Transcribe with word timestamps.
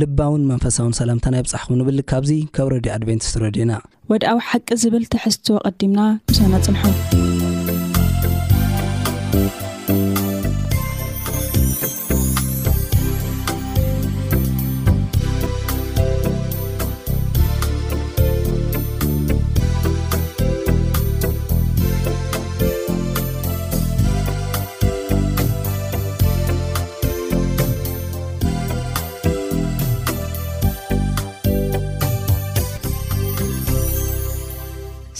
ልባውን 0.00 0.42
መንፈሳውን 0.50 0.96
ሰላምታናይ 1.00 1.42
ብፃሕኹም 1.46 1.78
ንብል 1.80 2.00
ካብዙ 2.12 2.30
ካብ 2.56 2.68
ረድዩ 2.74 2.90
ኣድቨንቲስ 2.96 3.30
ረድዩና 3.44 3.72
ወድኣዊ 4.12 4.38
ሓቂ 4.48 4.68
ዝብል 4.82 5.04
ትሕዝትዎ 5.14 5.56
ቐዲምና 5.78 6.00
ምስና 6.32 6.52
ፅንሖ 6.66 6.82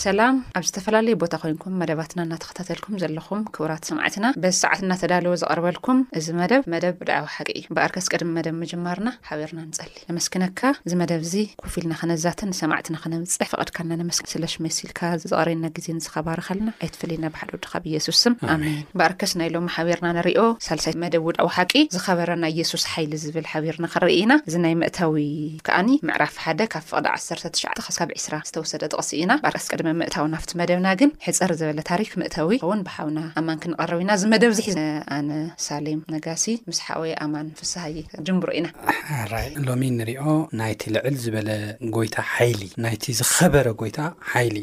ሰላም 0.06 0.36
ኣብ 0.58 0.64
ዝተፈላለየ 0.68 1.14
ቦታ 1.20 1.34
ኮይንኩም 1.42 1.72
መደባትና 1.80 2.20
እናተኸታተልኩም 2.24 2.98
ዘለኹም 3.02 3.40
ክብራት 3.54 3.84
ሰማዕትና 3.88 4.26
በዝሰዓት 4.42 4.80
እናተዳልዎ 4.84 5.32
ዝቐርበልኩም 5.40 5.98
እዚ 6.18 6.26
መደብ 6.40 6.62
መደብ 6.72 6.94
ውድዊሓቂ 7.02 7.46
እዩ 7.58 7.64
ብኣርከስ 7.76 8.06
ቅድሚ 8.12 8.28
መደብ 8.36 8.54
ምጀማርና 8.62 9.10
ሓቢርና 9.28 9.60
ንፀሊ 9.70 9.94
ንመስኪነካ 10.10 10.60
እዚ 10.88 10.92
መደብ 11.02 11.22
እዚ 11.26 11.34
ኩፍ 11.62 11.74
ኢልና 11.80 11.94
ክነዛተን 12.02 12.50
ንሰማዕትና 12.52 12.98
ክነብፅሕ 13.06 13.48
ፍቅድካልና 13.54 13.98
ንመስ 14.02 14.20
ስለሽመሲኢልካ 14.32 15.00
ዘቐረና 15.24 15.64
ግዜ 15.78 15.86
ንዝኸባሪ 15.98 16.38
ከልና 16.50 16.68
ኣይትፈለየና 16.84 17.26
ባሓደወዲ 17.34 17.64
ካብ 17.72 17.84
እየሱስ 17.92 18.20
ኣሜን 18.54 18.78
በኣርከስ 19.00 19.34
ናይ 19.42 19.50
ሎማ 19.56 19.68
ሓበርና 19.78 20.12
ነሪዮ 20.20 20.44
ሳልሳይ 20.68 20.96
መደብ 21.04 21.26
ውድዊሓቂ 21.30 21.74
ዝኸበረና 21.96 22.44
እየሱስ 22.54 22.86
ሓይሊ 22.92 23.12
ዝብል 23.24 23.48
ሓቢርና 23.54 23.86
ክርኢ 23.96 24.16
ኢና 24.22 24.32
እዚ 24.48 24.56
ናይ 24.66 24.76
ምእታዊ 24.84 25.26
ከኣኒ 25.68 25.90
ምዕራፍ 26.10 26.34
ሓደ 26.46 26.62
ካብ 26.76 26.86
ፍቅዲ 26.92 27.06
ዓሸዓ 27.16 27.36
ብ 27.42 28.10
2ስራ 28.22 28.34
ዝተወሰደ 28.52 28.82
ጥቕሲ 28.94 29.12
ኢናርስ 29.24 29.66
እታው 30.08 30.26
ናብቲ 30.34 30.50
መደብና 30.60 30.88
ግን 31.00 31.10
ሕፀር 31.26 31.50
ዝበለ 31.60 31.80
ታሪክ 31.90 32.10
ምእተዊ 32.20 32.50
ከውን 32.62 32.80
ብሓና 32.86 33.18
ኣማን 33.40 33.58
ክንቀረብ 33.62 34.00
ኢና 34.04 34.10
ዝመደብ 34.22 34.52
ዝሒ 34.58 34.68
ኣነ 35.16 35.30
ሳሌም 35.66 36.00
ነጋሲ 36.14 36.44
ምስሓወይ 36.70 37.12
ኣማን 37.24 37.48
ፍሳይ 37.60 37.96
ሮ 38.28 38.36
ኢና 38.58 38.68
ሎ 39.66 39.68
ንሪኦ 39.98 40.24
ናይቲ 40.60 40.82
ልዕል 40.96 41.16
ዝበለ 41.24 41.50
ጎይታ 41.96 42.16
ሓይሊ 42.32 42.62
ናይቲ 42.84 43.04
ዝከበረ 43.20 43.66
ጎይታ 43.82 43.98
ሓይሊ 44.32 44.56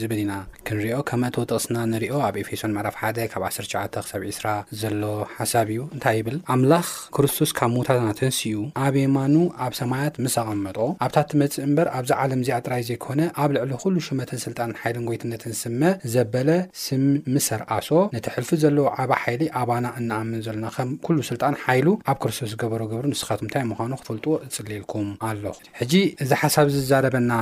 ዝብል 0.00 0.20
ኢና 0.24 0.32
ክንሪኦ 0.68 0.98
ከመተ 1.10 1.36
ተቅስና 1.52 1.76
ንሪኦ 1.94 2.14
ኣብ 2.28 2.36
ኤፌሶን 2.44 2.74
ዕፍ 2.90 2.96
1ሸ 3.12 3.56
ሳ 3.70 4.02
ራ 4.44 4.48
ዘሎ 4.80 5.00
ሓሳብ 5.38 5.68
እዩ 5.74 5.80
እንታይ 5.94 6.14
ይብል 6.20 6.36
ኣምላኽ 6.52 6.86
ክርስቶስ 7.16 7.50
ካብ 7.58 7.70
ሞታትና 7.76 8.10
ተንስዩ 8.18 8.54
ኣብማኑ 8.86 9.34
ኣብ 9.64 9.72
ሰማያት 9.80 10.14
ምስ 10.24 10.34
ኣቐመጦ 10.42 10.78
ኣብታመፅእ 11.06 11.66
በር 11.76 11.88
ኣብዚ 11.98 12.10
ዓለም 12.22 12.40
ዚራይ 12.48 12.82
ዘይኮነ 12.90 13.20
ኣብ 13.42 13.50
ዕ 13.56 14.19
ስልጣን 14.44 14.70
ሓይልን 14.80 15.04
ጎይትነትን 15.08 15.54
ስመ 15.62 15.80
ዘበለ 16.14 16.48
ስምምሰርኣሶ 16.84 17.88
ነቲ 18.14 18.26
ሕልፊ 18.34 18.50
ዘለዉ 18.62 18.84
ዓባ 19.02 19.12
ሓይሊ 19.22 19.42
ኣባና 19.60 19.86
እንኣምን 20.00 20.42
ዘለና 20.46 20.66
ከም 20.76 20.90
ኩሉ 21.06 21.18
ስልጣን 21.30 21.54
ሓይሉ 21.64 21.86
ኣብ 22.10 22.16
ክርስቶስ 22.22 22.48
ዝገበሮ 22.52 22.82
ገብሩ 22.92 23.06
ንስካትኩታይ 23.14 23.64
ምኳኑ 23.70 23.90
ክትፈልጥዎ 24.00 24.32
ፅልልኩም 24.56 25.08
ኣለኹ 25.28 25.54
ሕጂ 25.80 25.92
እዚ 26.24 26.30
ሓሳብ 26.42 26.68
ዛረበና 26.90 27.32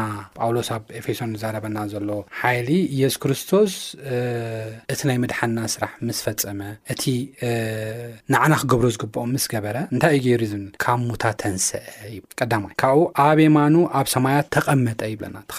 ጳውሎስ 0.41 0.71
ኣብ 0.77 0.83
ኤፌሶን 1.00 1.33
ዝዛረበና 1.39 1.77
ዘሎ 1.94 2.11
ሓይሊ 2.41 2.69
ኢየሱ 2.97 3.16
ክርስቶስ 3.25 3.72
እቲ 4.95 5.00
ናይ 5.10 5.19
መድሓንና 5.25 5.59
ስራሕ 5.75 5.93
ምስ 6.09 6.21
ፈፀመ 6.27 6.60
እቲ 6.95 7.03
ንዓና 8.34 8.53
ክገብሮ 8.62 8.87
ዝግብኦም 8.97 9.33
ምስ 9.37 9.45
ገበረ 9.55 9.77
እንታይ 9.95 10.15
እዩ 10.19 10.25
ገይሩዝ 10.28 10.53
ካብ 10.84 10.99
ሞታ 11.09 11.25
ተንሰአ 11.41 11.84
ካብኡ 12.83 12.99
ኣብ 13.27 13.39
ማኑ 13.56 13.75
ኣብ 13.99 14.06
ሰማያ 14.16 14.37
ተቐመጠ 14.55 15.00
ይብለና 15.12 15.37
ተ 15.50 15.53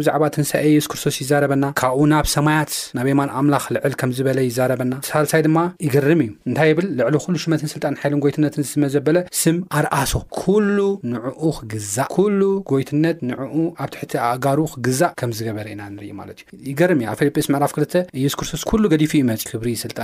ብዛዕባ 0.00 0.24
ትንሳኤ 0.34 0.64
የሱ 0.74 0.86
ክርስቶስ 0.92 1.16
ይዛረበና 1.22 1.64
ካብኡ 1.80 2.00
ናብ 2.12 2.26
ሰማያት 2.34 2.72
ናብማን 2.98 3.30
ኣምላኽ 3.40 3.64
ልዕል 3.74 3.94
ከምዝበለ 4.00 4.38
ይዛረበና 4.48 4.94
ሳልሳይ 5.08 5.42
ድማ 5.46 5.58
ይገርም 5.86 6.20
እዩ 6.24 6.30
እንታይ 6.50 6.72
ብል 6.78 6.86
ልዕሊ 6.98 7.14
ኩሉ 7.24 7.36
ሽመትን 7.44 7.70
ስልጣን 7.74 7.94
ሓይሎን 8.02 8.20
ጎይትነት 8.24 8.54
ዝስመ 8.68 8.84
ዘበለ 8.94 9.18
ስም 9.42 9.56
ኣርኣሶ 9.80 10.12
ኩሉ 10.40 10.78
ንዕኡ 11.14 11.44
ክግዛእ 11.58 12.08
ኩሉ 12.16 12.40
ጎይትነት 12.72 13.18
ንዕኡ 13.30 13.54
ኣብ 13.84 13.90
ትሕቲ 13.96 14.12
ኣእጋሩ 14.28 14.58
ክግዛእ 14.74 15.12
ከም 15.22 15.30
ዝገበረ 15.40 15.66
ኢና 15.74 15.82
ንርኢ 15.96 16.10
ማለት 16.20 16.38
እዩ 16.54 16.60
ይገርም 16.72 17.00
እዩ 17.02 17.08
ኣብ 17.12 17.18
ፌልጴስ 17.22 17.48
ምዕራፍ 17.54 17.72
2 17.80 17.98
ኢየሱ 18.22 18.34
ክርስቶስ 18.42 18.64
ኩሉ 18.72 18.82
ገዲፉ 18.94 19.12
ዩ 19.22 19.24
እ 19.36 19.38
ክብሪ 19.52 19.70
ስልጣ 19.84 19.98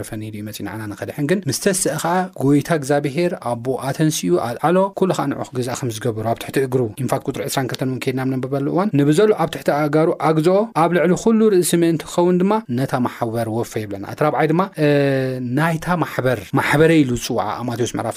ረፈኒሉፅእ 0.00 0.58
ንና 0.66 0.80
ንኸድሕን 0.92 1.26
ግን 1.30 1.38
ምስተስአ 1.48 1.92
ከኣ 2.02 2.16
ጎይታ 2.42 2.68
ግዚብሄር 2.82 3.32
ኣቦ 3.50 3.66
ኣተንስኡ 3.88 4.32
ኣልዓሎ 4.46 4.76
ኩሉ 4.98 5.10
ከዓ 5.18 5.24
ንዑ 5.30 5.44
ክግዛእ 5.50 5.76
ከም 5.80 5.90
ዝገብሩ 5.96 6.24
ኣብ 6.32 6.38
ትሕቲ 6.42 6.56
እግሩ 6.66 6.80
ኢንፋክ 7.02 7.22
ጥሪ 7.34 7.42
22 7.54 7.84
ን 7.90 7.96
ከድና 8.04 8.20
ነበበሉእዋ 8.34 8.78
ብዘሎ 9.08 9.28
ኣብ 9.42 9.48
ትሕቲ 9.54 9.68
ኣጋሩ 9.84 10.08
ኣግዝኦ 10.28 10.56
ኣብ 10.82 10.90
ልዕሊ 10.96 11.12
ኩሉ 11.22 11.40
ርእሲ 11.52 11.72
ምእንቲ 11.82 12.02
ኸውን 12.12 12.36
ድማ 12.40 12.52
ነታ 12.78 12.92
ማሓበር 13.06 13.46
ወፈ 13.56 13.72
የብለና 13.82 14.04
እቲራብዓይ 14.14 14.46
ድማ 14.52 14.62
ናይታ 15.58 15.86
ማበማሕበረ 16.02 16.90
ኢሉ 17.02 17.10
ዝፅዋዕ 17.22 17.46
ማዎስ 17.68 17.92
ዕራፍ 18.00 18.16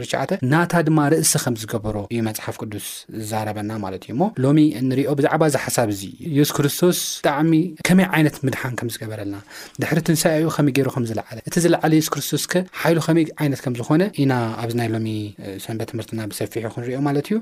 6ሸ 0.00 0.38
ናታ 0.52 0.72
ድማ 0.88 0.98
ርእሲ 1.14 1.32
ከም 1.44 1.54
ዝገበሮ 1.62 1.96
እዩ 2.12 2.20
መፅሓፍ 2.28 2.56
ቅዱስ 2.62 2.86
ዝዛረበና 3.18 3.70
ማለት 3.84 4.02
እዩ 4.06 4.12
እሞ 4.16 4.22
ሎሚ 4.44 4.58
ንሪኦ 4.88 5.10
ብዛዕባ 5.20 5.42
ዚ 5.54 5.60
ሓሳብ 5.66 5.88
እዚ 5.94 6.02
ኢየሱ 6.32 6.50
ክርስቶስ 6.58 6.98
ብጣዕሚ 7.24 7.52
ከመይ 7.88 8.08
ዓይነት 8.16 8.36
ምድሓን 8.46 8.74
ከምዝገበረለና 8.80 9.38
ድሕሪ 9.82 9.98
ትንሳኡ 10.08 10.48
ከመይ 10.56 10.74
ገይሮ 10.78 10.88
ከምዝለዓለ 10.96 11.38
እቲ 11.48 11.54
ዝለዓለ 11.64 11.92
የሱስ 12.00 12.10
ክርስቶስ 12.14 12.44
ከ 12.54 12.64
ሓይሉ 12.82 12.98
ከመይ 13.08 13.24
ዓይነት 13.42 13.62
ከም 13.66 13.74
ዝኮነ 13.80 14.02
ኢና 14.22 14.32
ኣብዚ 14.62 14.74
ናይ 14.82 14.90
ሎሚ 14.96 15.08
ሰንበት 15.66 15.88
ትምህርትና 15.92 16.20
ብሰፊሑ 16.32 16.64
ክንሪዮ 16.76 17.00
ማለት 17.10 17.26
እዩ 17.30 17.36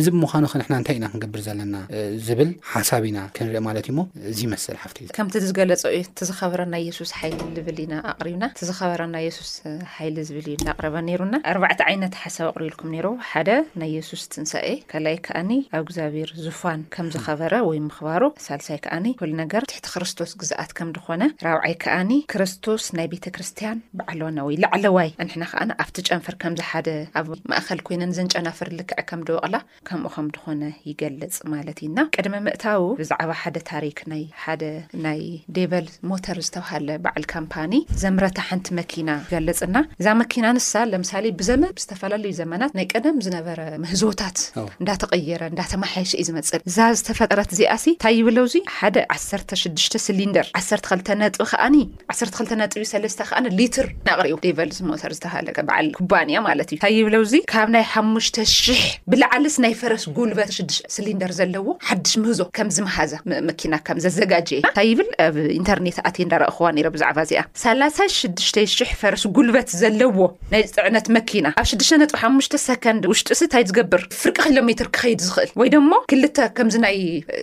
እዚ 0.00 0.06
ብምዃኑ 0.16 0.44
ኸ 0.54 0.62
ና 0.70 0.80
ንታይ 0.82 0.96
ኢና 1.00 1.06
ክንገብር 1.14 1.40
ናዝብል 1.72 2.50
ሓሳብ 2.72 3.04
ኢና 3.08 3.18
ክንርኢ 3.36 3.60
ማለዩ 3.66 3.86
ሞእመስል 3.98 4.76
ሓፍ 4.82 4.92
ከምቲ 5.16 5.34
ዝገለፀ 5.48 5.82
እዩ 5.94 6.00
እትዝኸበረ 6.06 6.62
ናይ 6.74 6.82
የሱስ 6.88 7.10
ሓይሊ 7.18 7.38
ዝብል 7.56 7.78
ኢና 7.84 7.94
ኣቅሪብና 8.12 8.44
ዝበረ 8.70 9.02
ናይ 9.14 9.26
ሱስ 9.38 9.52
ሓይሊ 9.96 10.16
ዝብል 10.28 10.46
ዩ 10.52 10.56
እናቅረበ 10.60 10.96
ይሩና 11.12 11.34
ኣርባዕቲ 11.52 11.80
ዓይነት 11.90 12.14
ሓሳብ 12.22 12.48
ኣቅሪልኩም 12.52 12.90
ሓደ 13.30 13.50
ናይ 13.82 13.90
የሱስ 13.96 14.22
ትንሳኤ 14.34 14.68
ከኣይ 14.92 15.18
ከዓኒ 15.26 15.50
ኣብ 15.78 15.82
እግዚኣብሔር 15.86 16.30
ዝፋን 16.46 16.80
ከም 16.96 17.06
ዝኸበረ 17.14 17.54
ወይ 17.68 17.78
ምክባሩ 17.88 18.22
ሳልሳይ 18.46 18.78
ዓኒ 18.98 19.06
ፍ 19.22 19.30
ነገር 19.42 19.62
ትሕቲ 19.70 19.86
ክርስቶስ 19.96 20.30
ግዛኣት 20.42 20.70
ከም 20.78 20.88
ድኾነ 20.98 21.22
ራብዓይ 21.48 21.74
ከኣኒ 21.84 22.12
ክርስቶስ 22.32 22.84
ናይ 22.98 23.08
ቤተክርስትያን 23.14 23.78
ብዓለና 24.00 24.36
ወይ 24.48 24.56
ላዕለዋይ 24.64 25.10
ንሕና 25.28 25.44
ከ 25.52 25.64
ኣብቲ 25.84 25.96
ጨንፈር 26.08 26.34
ከምዝሓደ 26.42 26.88
ኣብ 27.20 27.28
ማእከል 27.50 27.80
ኮይነን 27.88 28.14
ዘንጨናፍር 28.18 28.68
ልክዕ 28.78 29.00
ከም 29.10 29.20
ደወቕላ 29.28 29.56
ከምኡ 29.88 30.12
ከም 30.16 30.28
ኾነ 30.44 30.62
ይገልፅ 30.88 31.35
ማለት 31.52 31.78
እዩና 31.82 31.98
ቀድሚ 32.16 32.34
ምእታው 32.46 32.82
ብዛዕባ 33.00 33.30
ሓደ 33.42 33.56
ታሪክ 33.70 33.98
ናይ 34.12 34.22
ሓደ 34.42 34.62
ናይ 35.04 35.20
ዴበል 35.56 35.86
ሞተር 36.10 36.38
ዝተባሃለ 36.46 36.88
በዓል 37.04 37.24
ካምፓኒ 37.34 37.74
ዘምረታ 38.02 38.38
ሓንቲ 38.48 38.68
መኪና 38.80 39.10
ይገለፅና 39.24 39.76
እዛ 40.00 40.06
መኪና 40.22 40.46
ንሳ 40.58 40.72
ለምሳሌ 40.92 41.24
ብዘመን 41.40 41.72
ዝተፈላለዩ 41.84 42.32
ዘመናት 42.40 42.72
ናይ 42.78 42.86
ቀደም 42.94 43.18
ዝነበረ 43.26 43.60
ምህዞታት 43.84 44.38
እንዳተቀየረ 44.80 45.42
እዳተማሓየሸ 45.52 46.12
እዩ 46.20 46.26
ዝመፅል 46.30 46.60
እዛ 46.72 46.78
ዝተፈጠረት 47.00 47.50
እዚኣሲ 47.56 47.86
እንታይ 47.96 48.16
ይብለውዙ 48.20 48.54
ሓደ 48.78 48.96
16ሽ 49.18 49.72
ስሊንደር 50.06 50.46
12 50.62 51.12
ነጥቢ 51.22 51.42
ከዓኒ 51.52 51.76
12 52.16 52.62
ጥቢ 52.74 52.82
3ለ 52.94 53.14
ከዓኒ 53.30 53.46
ሊትር 53.60 53.88
ናቅሪ 54.10 54.26
ልስ 54.70 54.78
ሞተር 54.90 55.10
ዝተሃለበዓል 55.16 55.86
ኩባንያ 55.98 56.36
ማለት 56.48 56.68
እዩ 56.70 56.76
እንታይ 56.76 56.92
ይብለውዚ 57.00 57.32
ካብ 57.52 57.68
ናይ 57.74 57.84
ሓሽ 57.92 58.26
00 58.38 58.86
ብላዓልስ 59.10 59.56
ናይ 59.64 59.72
ፈረስ 59.80 60.04
ጉልበትሽሊር 60.16 61.25
ዘለዎ 61.38 61.66
ሓዱሽ 61.88 62.12
ምህዞ 62.22 62.40
ከም 62.56 62.68
ዝመሃዛ 62.76 63.12
መኪና 63.48 63.74
ከም 63.86 63.98
ዘዘጋጀየ 64.04 64.58
እንታይ 64.64 64.86
ይብል 64.90 65.08
ኣብ 65.26 65.34
ኢንተርኔት 65.58 65.98
ኣቴ 66.08 66.16
እዳረእክዋ 66.26 66.66
ብዛዕባ 66.94 67.18
እዚኣ 67.26 67.42
3600 67.64 68.88
ፈርስ 69.00 69.22
ጉልበት 69.38 69.68
ዘለዎ 69.80 70.16
ናይ 70.52 70.62
ፅዕነት 70.76 71.06
መኪና 71.18 71.46
ኣብ 71.62 71.66
65 71.72 72.58
ሰንድ 72.66 73.02
ውሽጡ 73.12 73.30
ስእንታይ 73.40 73.64
ዝገብር 73.70 74.02
ፍርቂ 74.22 74.36
ኪሎ 74.46 74.56
ሜት 74.68 74.82
ክኸይድ 74.94 75.20
ዝኽእል 75.26 75.52
ወይ 75.62 75.70
ደሞ 75.76 75.90
2ል 76.14 76.24
ከምዚ 76.58 76.76
ናይ 76.86 76.96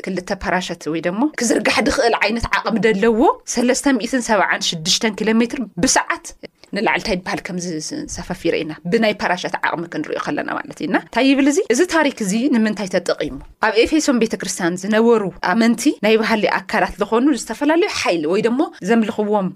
2ል 0.06 0.18
ፓራሸት 0.46 0.84
ወይ 0.94 1.02
ደሞ 1.08 1.20
ክዝርጋሕ 1.42 1.78
ድኽእል 1.90 2.16
ዓይነት 2.24 2.48
ዓቕሚ 2.60 2.78
ደለዎ 2.88 3.20
376 3.58 5.08
ኪሎ 5.20 5.30
ሜ 5.40 5.44
ብሰዓት 5.84 6.26
ንላዕል 6.78 7.02
ታይድ 7.08 7.20
በሃል 7.26 7.40
ከምዝሰፈፊረ 7.48 8.54
ኢና 8.64 8.74
ብናይ 8.92 9.14
ፓራሻት 9.22 9.56
ዓቅሚ 9.70 9.84
ክንሪኦ 9.94 10.20
ከለና 10.26 10.50
ማለት 10.60 10.80
ኢና 10.86 10.96
እንታይ 11.06 11.26
ይብል 11.30 11.48
እዚ 11.52 11.60
እዚ 11.74 11.82
ታሪክ 11.96 12.18
እዚ 12.26 12.34
ንምንታይ 12.56 12.88
ተጠቂሙ 12.96 13.36
ኣብ 13.68 13.76
ኤፌሶም 13.84 14.18
ቤተክርስትያን 14.24 14.78
ዝነበሩ 14.84 15.24
ኣመንቲ 15.52 15.84
ናይ 16.06 16.16
ባህሊዩ 16.22 16.50
ኣካላት 16.60 16.96
ዝኮኑ 17.02 17.28
ዝተፈላለዩ 17.42 17.90
ሓይሊ 18.02 18.24
ወይ 18.34 18.42
ደሞ 18.48 18.60
ዘምልኽዎም 18.92 19.50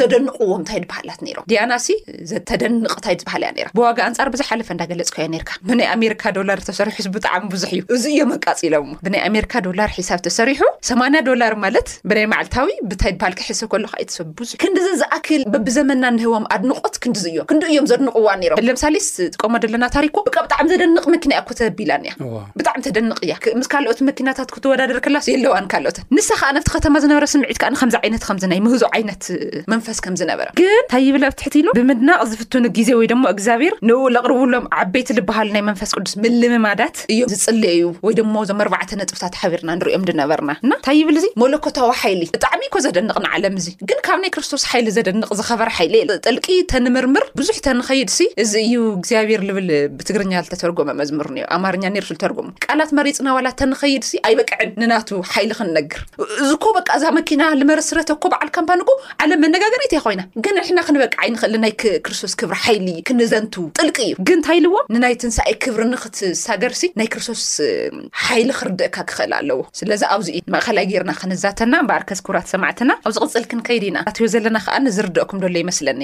ዘደንቅዎም 0.00 0.64
ታይድ 0.70 0.86
በህላት 0.92 1.20
ነይሮም 1.26 1.46
ዲያናሲ 1.52 1.88
ዘተደንቕ 2.32 2.96
ታይድ 3.06 3.20
በሃል 3.28 3.44
እያ 3.50 3.66
ራ 3.66 3.70
ብዋጋ 3.78 3.98
እንፃር 4.12 4.30
ብዝሓለፈ 4.36 4.68
እንዳገለፅካዮ 4.76 5.28
ርካ 5.42 5.52
ብናይ 5.70 5.88
ኣሜሪካ 5.96 6.24
ዶላር 6.38 6.58
ተሰሪሑ 6.70 6.90
ብጣዕሚ 7.18 7.44
ብዙሕ 7.56 7.70
እዩ 7.76 7.82
እዚ 7.98 8.04
እዮም 8.14 8.32
ኣቃፂሎም 8.38 8.88
ብናይ 9.04 9.22
ኣሜሪካ 9.30 9.52
ዶላር 9.68 9.90
ሒሳብ 9.98 10.20
ተሰሪሑ 10.28 10.60
8 10.92 11.22
ዶላር 11.28 11.52
ማለት 11.66 11.88
ብናይ 12.08 12.26
መዓልታዊ 12.34 12.68
ብታይድባሃል 12.92 13.36
ክሒሰብ 13.42 13.72
ሎካ 13.86 13.94
እትሰብ 14.06 14.26
ብዙ 14.40 14.50
ክንዲዘዝኣክል 14.64 15.44
ብዘመና 15.68 16.04
ንህቦም 16.18 16.44
ንቆት 16.70 16.94
ክንዲዝእዮም 17.02 17.46
ክንዲ 17.50 17.62
እዮም 17.72 17.86
ዘድንቅ 17.90 18.14
ዋ 18.26 18.34
ሮም 18.50 18.64
ለምሳሌስጥቀሞ 18.68 19.54
ደለና 19.64 19.84
ታሪኩ 19.96 20.16
ብቃ 20.28 20.36
ብጣዕሚ 20.46 20.64
ዘደንቕ 20.72 21.04
መኪና 21.14 21.30
እያ 21.36 21.42
ኮ 21.48 21.52
ተቢላን 21.60 22.02
እያ 22.06 22.12
ብጣዕሚ 22.58 22.80
ተደንቕ 22.86 23.16
እያ 23.26 23.34
ምስ 23.60 23.68
ካልኦት 23.72 24.00
መኪናታት 24.08 24.48
ክትወዳደር 24.56 24.98
ከላስ 25.04 25.26
የለዋንካልኦት 25.32 25.98
ንሳ 26.16 26.28
ከዓ 26.40 26.50
ነብቲ 26.56 26.68
ከተማ 26.76 26.94
ዝነበረ 27.04 27.26
ስምዒት 27.34 27.58
ከ 27.62 27.66
ንከምዚ 27.74 27.96
ዓይነት 28.02 28.24
ከም 28.28 28.36
ናይ 28.52 28.60
ምህዞ 28.66 28.82
ዓይነት 28.98 29.22
መንፈስ 29.74 29.98
ከምዝነበረ 30.06 30.48
ግን 30.60 30.72
እታይ 30.84 31.04
ይብል 31.08 31.24
ኣብ 31.28 31.36
ትሕቲ 31.40 31.56
ኢሉ 31.62 31.68
ብምድናቅ 31.78 32.20
ዝፍትኑ 32.32 32.64
ግዜ 32.78 32.88
ወይ 33.00 33.08
ሞ 33.22 33.24
እግዚኣብሔር 33.34 33.74
ንውል 33.90 34.18
ቕርብብሎም 34.26 34.66
ዓበይቲ 34.82 35.08
ዝበሃል 35.18 35.48
ናይ 35.56 35.64
መንፈስ 35.70 35.90
ቅዱስ 35.98 36.14
ምልምማዳት 36.24 36.96
እዮም 37.14 37.28
ዝፅለየዩ 37.34 37.84
ወይ 38.06 38.14
ድሞ 38.20 38.34
እዞም 38.46 38.60
ኣርባዕተ 38.66 38.90
ነጥፍታት 39.02 39.34
ሓቢርና 39.42 39.70
ንሪኦም 39.80 40.04
ድነበርና 40.10 40.50
እና 40.64 40.72
እንታይ 40.82 40.96
ይብል 41.00 41.18
እዚ 41.22 41.26
ሞለኮታዊ 41.42 41.90
ሓይሊ 42.02 42.22
ብጣዕሚ 42.36 42.62
እኮ 42.70 42.76
ዘደንቕ 42.86 43.16
ንዓለም 43.26 43.56
እዚ 43.62 43.68
ግን 43.88 43.98
ካብ 44.06 44.18
ናይ 44.24 44.30
ክርስቶስ 44.36 44.62
ሓይሊ 44.72 44.86
ዘደንቕ 44.98 45.28
ዝበረ 45.40 45.68
ሓይሊ 45.78 45.94
የጠልቂዩ 46.12 46.51
ተንምርምር 46.72 47.24
ብዙሕ 47.38 47.54
እተንኸይድ 47.60 48.08
ሲ 48.16 48.20
እዚ 48.42 48.52
እዩ 48.66 48.74
እግዚኣብሔር 48.98 49.40
ዝብል 49.48 49.68
ብትግርኛ 49.98 50.32
ዝተተርጎመ 50.46 50.88
መዝሙርን 51.00 51.36
ዩ 51.40 51.44
ኣማርኛ 51.56 51.84
ነርሱ 51.94 52.10
ዝተርጎሙ 52.16 52.46
ቃላት 52.66 52.90
መሬፅና 52.98 53.28
ዋላ 53.36 53.46
ተንኸይድ 53.60 54.02
ሲ 54.10 54.20
ኣይበቅዕን 54.28 54.70
ንናቱ 54.82 55.10
ሓይሊ 55.32 55.50
ክንነግር 55.58 56.00
እዚኮ 56.44 56.64
በቃ 56.78 56.88
እዛ 57.00 57.04
መኪና 57.18 57.42
ንመረስረተኮ 57.60 58.22
በዓል 58.34 58.50
ካምፓኒኮ 58.58 58.90
ዓለም 59.24 59.40
መነጋገሪት 59.44 59.94
ይ 59.96 60.00
ኮይና 60.06 60.22
ግን 60.46 60.54
ንሕና 60.60 60.78
ክንበቅዕ 60.88 61.20
ይንክእል 61.28 61.54
ናይክርስቶስ 61.64 62.34
ክብሪ 62.42 62.58
ሓይሊ 62.66 62.88
ክንዘንቱ 63.10 63.54
ጥልቂ 63.80 63.98
እዩ 64.06 64.14
ግን 64.30 64.40
ታይልዎ 64.48 64.74
ንናይ 64.94 65.16
ትንስኣይ 65.24 65.54
ክብሪ 65.64 65.82
ንክትሳገርሲ 65.94 66.82
ናይ 67.00 67.08
ክርስቶስ 67.14 67.44
ሓይሊ 68.26 68.48
ክርድእካ 68.60 68.96
ክክእል 69.10 69.32
ኣለዎ 69.40 69.60
ስለዚ 69.80 70.02
ኣብዚ 70.14 70.28
ማእኸላይ 70.56 70.86
ገርና 70.92 71.12
ክንዛተና 71.22 71.74
በር 71.90 72.02
ከስ 72.10 72.20
ክብራት 72.28 72.48
ሰማዕትና 72.54 72.90
ኣብዚ 73.06 73.16
ቅፅል 73.26 73.44
ክንከይድ 73.52 73.84
ኢና 73.90 73.98
ትዮ 74.16 74.24
ዘለና 74.34 74.58
ከኣ 74.66 74.76
ንዝርድአኩም 74.86 75.38
ደሎ 75.44 75.56
ይመስለኒ 75.64 76.00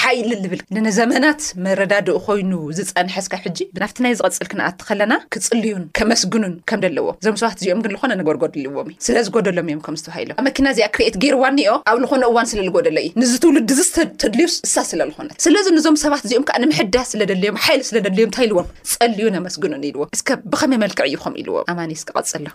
ሓይል 0.00 0.28
ዝብል 0.42 0.60
ዘመናት 0.98 1.40
መረዳድኡ 1.64 2.16
ኮይኑ 2.26 2.52
ዝፀንሐስካብ 2.78 3.40
ሕጂ 3.46 3.58
ብናፍቲ 3.76 3.98
ናይ 4.04 4.12
ዝቐፅል 4.18 4.46
ክነኣቲ 4.52 4.80
ከለና 4.88 5.12
ክፅልዩን 5.34 5.84
ከመስግኑን 5.98 6.54
ከም 6.70 6.80
ደለዎም 6.84 7.16
እዞም 7.22 7.36
ሰባት 7.40 7.58
እዚኦም 7.62 7.80
ግን 7.84 7.92
ዝኾነ 7.96 8.12
ነገርጎድልዎም 8.20 8.88
እዩ 8.92 8.96
ስለዝጎደሎም 9.06 9.68
እዮም 9.70 9.80
ከምዝባሂሎም 9.86 10.36
ኣብ 10.40 10.44
መኪና 10.48 10.66
እዚኣ 10.74 10.88
ክበአት 10.96 11.16
ገይርዋ 11.24 11.44
ኒኦ 11.58 11.72
ኣብ 11.92 11.98
ዝኾነ 12.04 12.22
እዋን 12.32 12.48
ስለዝጎደለ 12.52 12.96
እዩ 13.04 13.10
ንዝትውልድ 13.22 13.70
ዝስተድልዩስ 13.78 14.56
እሳ 14.68 14.76
ስለዝኮነት 14.90 15.36
ስለዚ 15.46 15.66
ንዞም 15.78 15.98
ሰባት 16.04 16.22
እዚኦም 16.28 16.46
ከዓ 16.50 16.56
ንምሕዳስ 16.64 17.08
ስለደልዮም 17.14 17.58
ሓይል 17.66 17.82
ስለደልዮም 17.90 18.30
እታ 18.34 18.38
ልዎም 18.52 18.68
ፀልዩን 18.94 19.36
ኣመስግኑን 19.40 19.84
ኢልዎም 19.90 20.10
እስከ 20.18 20.28
ብከመይ 20.54 20.80
መልክዕ 20.84 21.04
እዩኸም 21.10 21.36
ኢልዎም 21.42 21.64
ኣማስክቐፅሎ 21.74 22.46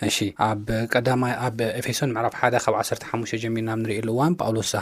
ኣኣብኤፌሶን 0.46 2.12
1 2.26 3.36
ጀሚናንዋ 3.46 4.50
ሎስ 4.58 4.74
ዝ 4.74 4.76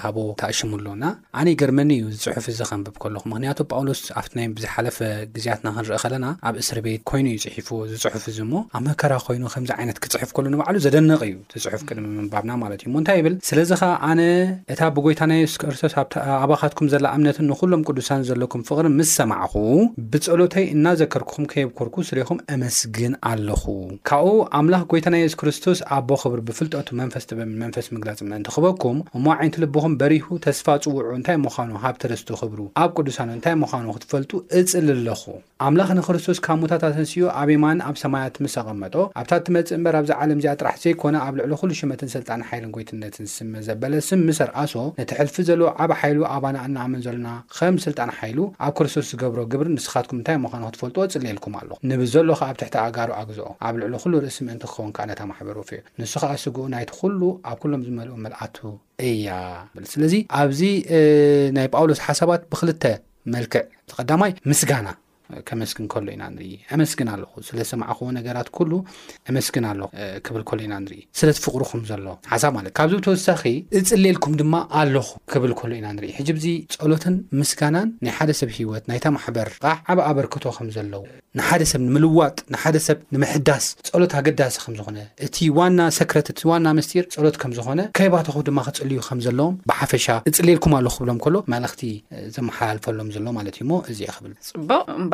ኣሽሙ 0.49 0.71
ኣሎናነ 0.79 1.47
ገርመኒ 1.61 1.91
እዩ 1.99 2.11
ሕፍ 2.35 2.47
ከንብብ 2.69 2.95
ከለኹ 3.03 3.23
ምክንያቱ 3.31 3.59
ጳውሎስ 3.71 3.99
ኣብቲ 4.19 4.31
ናይ 4.37 4.47
ብዝሓለፈ 4.57 4.97
ግዜያትና 5.35 5.67
ክንርኢ 5.75 5.97
ከለና 6.03 6.25
ኣብ 6.47 6.55
እስር 6.61 6.77
ቤት 6.85 7.01
ኮይኑ 7.09 7.25
እዩ 7.31 7.37
ፅሒፉ 7.47 7.69
ዝፅሑፍ 7.91 8.25
እዙ 8.31 8.37
እሞ 8.45 8.53
ኣብ 8.77 8.81
መከራ 8.87 9.13
ኮይኑ 9.27 9.43
ከምዚ 9.53 9.71
ዓይነት 9.79 9.97
ክፅሑፍ 10.03 10.31
ከሉ 10.37 10.45
ንባዕሉ 10.53 10.75
ዘደንቕ 10.85 11.21
እዩ 11.29 11.35
ዝፅሑፍ 11.63 11.81
ቅድሚ 11.89 12.05
ምንባብና 12.17 12.51
ማለት 12.63 12.79
እዩ 12.83 12.89
ሞ 12.95 13.03
ንታይ 13.03 13.17
ይብል 13.21 13.35
ስለዚ 13.49 13.71
ከዓ 13.81 13.91
ኣነ 14.09 14.21
እታ 14.75 14.81
ብጎይታናይ 14.97 15.41
ሱ 15.53 15.55
ክርስቶስ 15.63 15.93
ኣኣባኻትኩም 16.37 16.89
ዘላ 16.93 17.05
እምነትን 17.19 17.47
ንኩሎም 17.51 17.83
ቅዱሳን 17.89 18.23
ዘለኩም 18.31 18.63
ፍቅሪ 18.69 18.87
ምስ 18.99 19.11
ሰማዕኹ 19.19 19.53
ብፀሎተይ 20.15 20.65
እናዘከርክኹም 20.75 21.47
ከየብኮርኩ 21.53 21.95
ስሪኹም 22.11 22.41
ኣመስግን 22.55 23.13
ኣለኹ 23.31 23.63
ካብኡ 24.11 24.35
ኣምላኽ 24.59 24.83
ጎይታ 24.93 25.07
ናይ 25.15 25.21
የሱስ 25.25 25.37
ክርስቶስ 25.41 25.79
ኣቦ 25.97 26.09
ክብሪ 26.23 26.39
ብፍልጠቱ 26.49 26.87
መንፈስ 27.01 27.23
ትበ 27.29 27.39
መንፈስ 27.63 27.85
ምግላፅ 27.95 28.19
ምእ 28.29 28.37
እንቲክበኩም 28.39 28.97
እሞ 29.17 29.25
ዓይነቲ 29.39 29.57
ልብኹም 29.65 29.93
በሪሁ 30.01 30.27
ተስፋ 30.47 30.65
ፅውዑ 30.83 31.07
እንታይ 31.19 31.37
ምዃኑ 31.45 31.71
ብት 31.97 32.03
ር 32.11 32.16
ክብሩ 32.41 32.59
ኣብ 32.81 32.89
ቅዱሳ 32.97 33.17
እንታይ 33.35 33.53
ምዃኑ 33.61 33.85
ክትፈልጡ 33.95 34.31
እፅል 34.59 34.87
ኣለኹ 34.93 35.21
ኣምላኽ 35.65 35.89
ንክርስቶስ 35.97 36.37
ካብ 36.45 36.57
ሞታታተንስኡ 36.63 37.25
ኣበ 37.39 37.49
የማኒ 37.55 37.77
ኣብ 37.87 37.95
ሰማያትምስ 38.03 38.55
ኣቐመጦ 38.61 38.95
ኣብታት 39.19 39.39
እትመጽእ 39.43 39.73
እምበር 39.77 39.95
ኣብዚ 39.99 40.11
ዓለም 40.23 40.39
እዚኣ 40.41 40.53
ጥራሕ 40.61 40.75
ዘይኮነ 40.83 41.15
ኣብ 41.25 41.33
ልዕሊ 41.39 41.51
ኩሉ 41.61 41.71
ሽመትን 41.79 42.11
ስልጣን 42.15 42.41
ሓይልን 42.49 42.71
ጎይትነትን 42.75 43.27
ዝስም 43.31 43.51
ዘበለ 43.67 43.93
ስምሰርኣሶ 44.09 44.73
ነቲ 44.99 45.11
ሕልፊ 45.19 45.35
ዘለዎ 45.49 45.67
ዓብ 45.85 45.91
ሓይሉ 46.01 46.19
ኣባና 46.35 46.57
እናኣመን 46.69 47.03
ዘሎና 47.07 47.29
ከም 47.57 47.77
ስልጣን 47.85 48.11
ሓይሉ 48.19 48.39
ኣብ 48.67 48.73
ክርስቶስ 48.79 49.07
ዝገብሮ 49.13 49.39
ግብሪ 49.53 49.67
ንስኻትኩም 49.77 50.17
እንታይ 50.21 50.37
ምዃኑ 50.45 50.63
ክትፈልጡዎ 50.71 51.03
እፅል 51.11 51.23
የልኩም 51.31 51.55
ኣለኹ 51.61 51.79
ንብ 51.91 52.01
ዘሎከ 52.13 52.41
ኣብ 52.49 52.55
ትሕቲ 52.63 52.75
ኣጋሩ 52.85 53.11
ኣግዝኦ 53.21 53.49
ኣብ 53.69 53.73
ልዕሉ 53.83 53.93
ኩሉ 54.05 54.13
ርእሲ 54.25 54.39
ምእንቲ 54.49 54.63
ክኸውን 54.73 54.93
ከዓ 54.97 55.03
ነታ 55.11 55.21
ማሕበሮፍ 55.31 55.69
እዩ 55.77 55.79
ንሱ 56.01 56.13
ከዓ 56.25 56.33
ስግኡ 56.45 56.65
ናይቲ 56.75 56.91
ኩሉ 56.99 57.21
ኣብ 57.51 57.57
ኩሎም 57.65 57.81
ዝመልኡ 57.87 58.13
ምልኣቱ 58.25 58.57
እያ 59.05 59.29
ስለዚ 59.93 60.13
ኣብዚ 60.41 60.61
ናይ 61.55 61.67
ጳውሎስ 61.73 61.99
ሓሳባት 62.05 62.41
ብክልተ 62.51 62.83
መልክዕ 63.33 63.61
ቐዳማይ 63.93 64.31
ምስጋና 64.49 64.85
ከመስግን 65.47 65.85
ከሎ 65.93 66.05
ኢና 66.15 66.23
ንርኢ 66.35 66.51
ኣመስግን 66.75 67.07
ኣለኹ 67.13 67.31
ስለሰማዓክዎ 67.49 68.07
ነገራት 68.17 68.47
ኩሉ 68.57 68.71
ኣመስግን 69.31 69.65
ኣለ 69.71 69.79
ክብል 70.25 70.43
ከሉ 70.49 70.59
ኢና 70.67 70.73
ንርኢ 70.83 70.99
ስለትፍቅሩኹም 71.19 71.81
ዘሎ 71.89 72.05
ሓሳብ 72.33 72.51
ማለት 72.57 72.71
እ 72.73 72.75
ካብዚ 72.79 72.93
ብ 72.99 73.03
ተወሳኺ 73.07 73.41
እፅሌልኩም 73.79 74.33
ድማ 74.41 74.53
ኣለኹ 74.81 75.07
ክብል 75.33 75.53
ከሉ 75.61 75.71
ኢና 75.79 75.87
ንርኢ 75.97 76.11
ሕ 76.17 76.37
ዚ 76.45 76.47
ፀሎትን 76.83 77.15
ምስጋናን 77.41 77.89
ናይ 78.05 78.13
ሓደ 78.19 78.31
ሰብ 78.41 78.51
ሂወት 78.59 78.83
ናይተማሕበር 78.91 79.51
ቃ 79.63 79.75
ዓብ 79.93 79.99
ኣበርክቶ 80.09 80.43
ከም 80.57 80.69
ዘለዉ 80.77 81.01
ንሓደሰብ 81.39 81.81
ንምልዋጥ 81.87 82.37
ንሓደሰብ 82.53 82.97
ንምሕዳስ 83.15 83.65
ፀሎት 83.91 84.13
ኣገዳሲ 84.21 84.55
ከምዝኾነ 84.63 84.97
እቲ 85.27 85.37
ዋና 85.57 85.79
ሰክረት 85.99 86.27
እቲ 86.33 86.41
ዋና 86.51 86.67
ምስር 86.79 87.05
ፀሎት 87.17 87.35
ከምዝኾነ 87.41 87.81
ከየባተኹ 87.99 88.35
ድማ 88.47 88.59
ክፅልዩ 88.67 88.99
ከምዘለዎም 89.09 89.57
ብሓፈሻ 89.71 90.05
እፅሌልኩም 90.31 90.73
ኣለ 90.79 90.87
ክብሎም 90.95 91.19
ከሎ 91.25 91.35
ማልእክቲ 91.55 91.83
ዘመሓላልፈሎም 92.37 93.09
ዘሎ 93.17 93.27
ማለት 93.39 93.55
እዩ 93.59 93.65
ሞ 93.69 93.73
እዚ 93.91 93.99
ክብልቅ 94.15 94.65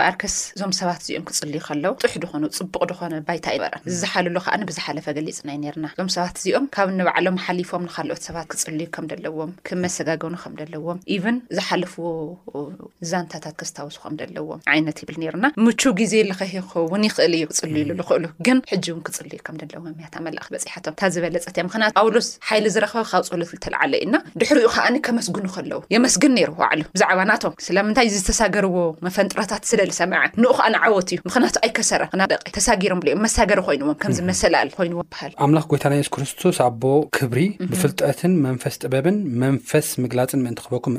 ኣርክስ 0.09 0.35
እዞም 0.55 0.71
ሰባት 0.79 0.99
እዚኦም 1.03 1.23
ክፅልዩ 1.29 1.59
ከለዉ 1.67 1.91
ጡሕ 2.03 2.13
ድኾኑ 2.23 2.43
ፅቡቅ 2.57 2.81
ድኾነ 2.91 3.13
ባይታ 3.27 3.45
ይንበረን 3.55 3.83
እዝሓልሉ 3.91 4.35
ከዓኒ 4.45 4.61
ብዝሓለፈ 4.69 5.05
ገሊፅናዩ 5.17 5.57
ነርና 5.65 5.85
እዞም 5.93 6.09
ሰባት 6.15 6.35
እዚኦም 6.39 6.65
ካብ 6.75 6.89
ንባዕሎም 6.99 7.37
ሓሊፎም 7.45 7.83
ንካልኦት 7.87 8.21
ሰባት 8.27 8.47
ክፅልዩ 8.53 8.87
ከም 8.95 9.05
ደለዎም 9.11 9.51
ክመሰጋግብኑ 9.69 10.35
ከም 10.43 10.55
ደለዎም 10.61 10.99
ኢቨን 11.15 11.37
ዝሓልፍዎ 11.57 12.05
ዛንታታት 13.11 13.55
ከዝታወሱ 13.61 13.97
ከም 14.05 14.15
ደለዎም 14.23 14.61
ዓይነት 14.75 14.99
ይብል 15.03 15.17
ነሩና 15.23 15.45
ምቹ 15.65 15.81
ግዜ 16.01 16.13
ዝኸሂኸ 16.31 16.65
ውን 16.93 17.05
ይኽእል 17.09 17.35
እዩ 17.39 17.45
ክፅልዩሉ 17.51 17.89
ዝክእሉ 18.01 18.25
ግን 18.47 18.59
ሕጂ 18.71 18.85
እውን 18.93 19.03
ክፅልዩ 19.09 19.39
ከም 19.47 19.55
ደለዎ 19.63 19.83
ያት 20.07 20.17
መላእ 20.27 20.47
በፂሓቶም 20.55 20.93
እታ 20.97 21.01
ዝበለፀት 21.15 21.55
እዮ 21.59 21.65
ምክንያቱ 21.69 21.91
ጳውሎስ 22.01 22.29
ሓይሊ 22.49 22.65
ዝረኸብ 22.75 23.05
ካብ 23.13 23.23
ፀሎት 23.31 23.49
ዝተልዓለ 23.53 23.91
ዩ 24.03 24.07
ና 24.13 24.17
ድሕሪኡ 24.41 24.67
ከዓኒ 24.75 24.95
ከመስግኑ 25.07 25.47
ከለዉ 25.57 25.79
የመስግን 25.95 26.33
ነሩ 26.39 26.51
ባዕሉ 26.61 26.81
ብዛዕባ 26.97 27.19
ናቶም 27.31 27.55
ስለምንታይ 27.67 28.07
ዝተሳገርዎ 28.15 28.77
መፈንጥሮታት 29.07 29.63
ስለዩ 29.71 29.89
ንኡ 30.43 30.51
ከዓ 30.57 30.67
ንዓወት 30.75 31.09
እዩ 31.13 31.17
ምክንያቱ 31.27 31.55
ኣይከሰራ 31.65 32.01
ክናደቀ 32.11 32.41
ተሳጊሮም 32.57 32.99
ብዮም 33.03 33.19
መሳገሪ 33.25 33.59
ኮይንዎም 33.67 33.97
ከምዝመሰላል 34.01 34.67
ኮይኑዎ 34.77 34.99
ይበሃል 35.05 35.31
ኣምላክ 35.45 35.65
ጎታ 35.71 35.83
ናይ 35.93 35.99
ሱ 36.07 36.09
ክርስቶስ 36.15 36.57
ኣቦ 36.67 36.83
ክብሪ 37.17 37.39
ብፍልጠትን 37.71 38.33
መንፈስ 38.47 38.75
ጥበብን 38.83 39.17
መንፈስ 39.43 39.87
ምግላፅን 40.03 40.41
ምእንትክህበኩም 40.45 40.95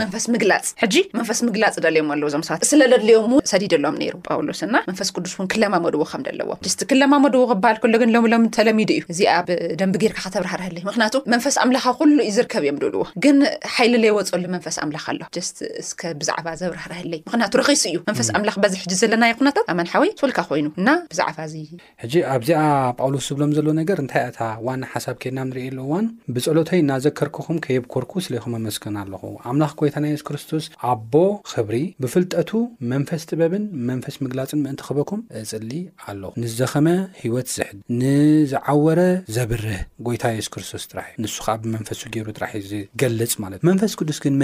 መንፈስ 0.00 0.24
ምግላፅ 0.34 0.66
ሕጂ 0.82 0.94
መንፈስ 1.18 1.40
ምግላፅ 1.48 1.74
ደልም 1.86 2.10
ኣለዉ 2.16 2.30
ዞም 2.34 2.44
ሰባት 2.48 2.64
ስለ 2.72 2.80
ደድልዮም 2.92 3.32
ሰዲድ 3.52 3.74
ሎዎም 3.84 3.96
ይሩ 4.06 4.14
ጳውሎስ 4.28 4.62
ና 4.74 4.76
መንፈስ 4.90 5.10
ቅዱስ 5.18 5.34
እውን 5.38 5.48
ክለማመድዎ 5.54 6.02
ከም 6.12 6.24
ደለዎም 6.28 6.60
ስ 6.74 6.90
ክለማመድዎ 6.92 7.42
ክበሃል 7.52 7.78
ከሎግን 7.84 8.12
ሎምሎም 8.16 8.44
ተለሚድ 8.58 8.92
እዩ 8.98 9.02
እዚ 9.14 9.20
ኣብ 9.36 9.48
ደንቢ 9.82 9.96
ጌርካ 10.04 10.18
ከተብራህርሃለይ 10.26 10.82
ምክንያቱ 10.90 11.14
መንፈስ 11.34 11.56
ኣምላኻ 11.64 11.84
ኩሉ 12.00 12.16
እዩ 12.28 12.34
ዝርከብ 12.38 12.62
እዮም 12.66 12.80
ድብልዎ 12.84 13.04
ግን 13.26 13.36
ሓይሊ 13.76 13.92
ዘይወፀሉ 14.06 14.44
መንፈስ 14.56 14.76
ኣምላኽ 14.84 15.04
ኣሎ 15.14 15.20
ስ 15.48 15.50
ስ 15.88 15.90
ብዛዕባ 16.22 16.46
ዘብራህርህለይ 16.62 17.20
ምቱሱ 17.46 17.85
መንፈስ 18.08 18.28
ኣምላኽ 18.36 18.56
በዝ 18.62 18.74
ሕ 18.82 18.94
ዘለናይ 19.00 19.32
ነታት 19.46 19.66
ኣመንሓወይ 19.72 20.10
ፍልካ 20.20 20.38
ኮይኑ 20.50 20.66
እና 20.80 20.88
ብዛዕእ 21.12 21.66
ሕጂ 22.02 22.14
ኣብዚኣ 22.34 22.60
ጳውሎስ 22.98 23.24
ዝብሎም 23.30 23.50
ዘሎ 23.56 23.66
ነገር 23.80 23.98
እንታይ 24.04 24.24
ኣታ 24.30 24.40
ዋና 24.66 24.82
ሓሳብ 24.92 25.16
ከድና 25.22 25.40
ንርእሉእዋን 25.48 26.06
ብፀሎተይ 26.36 26.78
እናዘከርክኹም 26.84 27.58
ከየብኮርኩ 27.64 28.12
ስለይኹም 28.26 28.54
ኣመስክን 28.58 28.96
ኣለኹ 29.02 29.22
ኣምላኽ 29.50 29.72
ጎይታ 29.80 29.96
ናይ 30.04 30.12
የሱ 30.14 30.24
ክርስቶስ 30.30 30.66
ኣቦ 30.92 31.14
ክብሪ 31.52 31.78
ብፍልጠቱ 32.04 32.50
መንፈስ 32.92 33.22
ጥበብን 33.30 33.64
መንፈስ 33.90 34.16
ምግላፅን 34.24 34.60
ምእንቲ 34.66 34.82
ክበኩም 34.88 35.22
እፅሊ 35.42 35.72
ኣለኹ 36.12 36.32
ንዘኸመ 36.44 36.86
ሂወት 37.24 37.48
ዝሕድ 37.56 37.78
ንዝዓወረ 38.02 39.00
ዘብርህ 39.38 39.78
ጎይታ 40.08 40.24
የሱ 40.38 40.48
ክርስቶስ 40.56 40.84
ጥራሕ 40.92 41.08
እዩ 41.14 41.20
ንሱ 41.26 41.36
ከዓ 41.46 41.56
ብመንፈሱ 41.64 42.02
ገይሩ 42.16 42.26
ጥራሕ 42.38 42.52
እዩ 42.60 42.64
ዝገልፅ 42.72 43.34
ማለት 43.44 43.60
እዩ 43.62 43.68
መንፈስ 43.72 43.94
ቅዱስ 44.00 44.20
ግን 44.26 44.34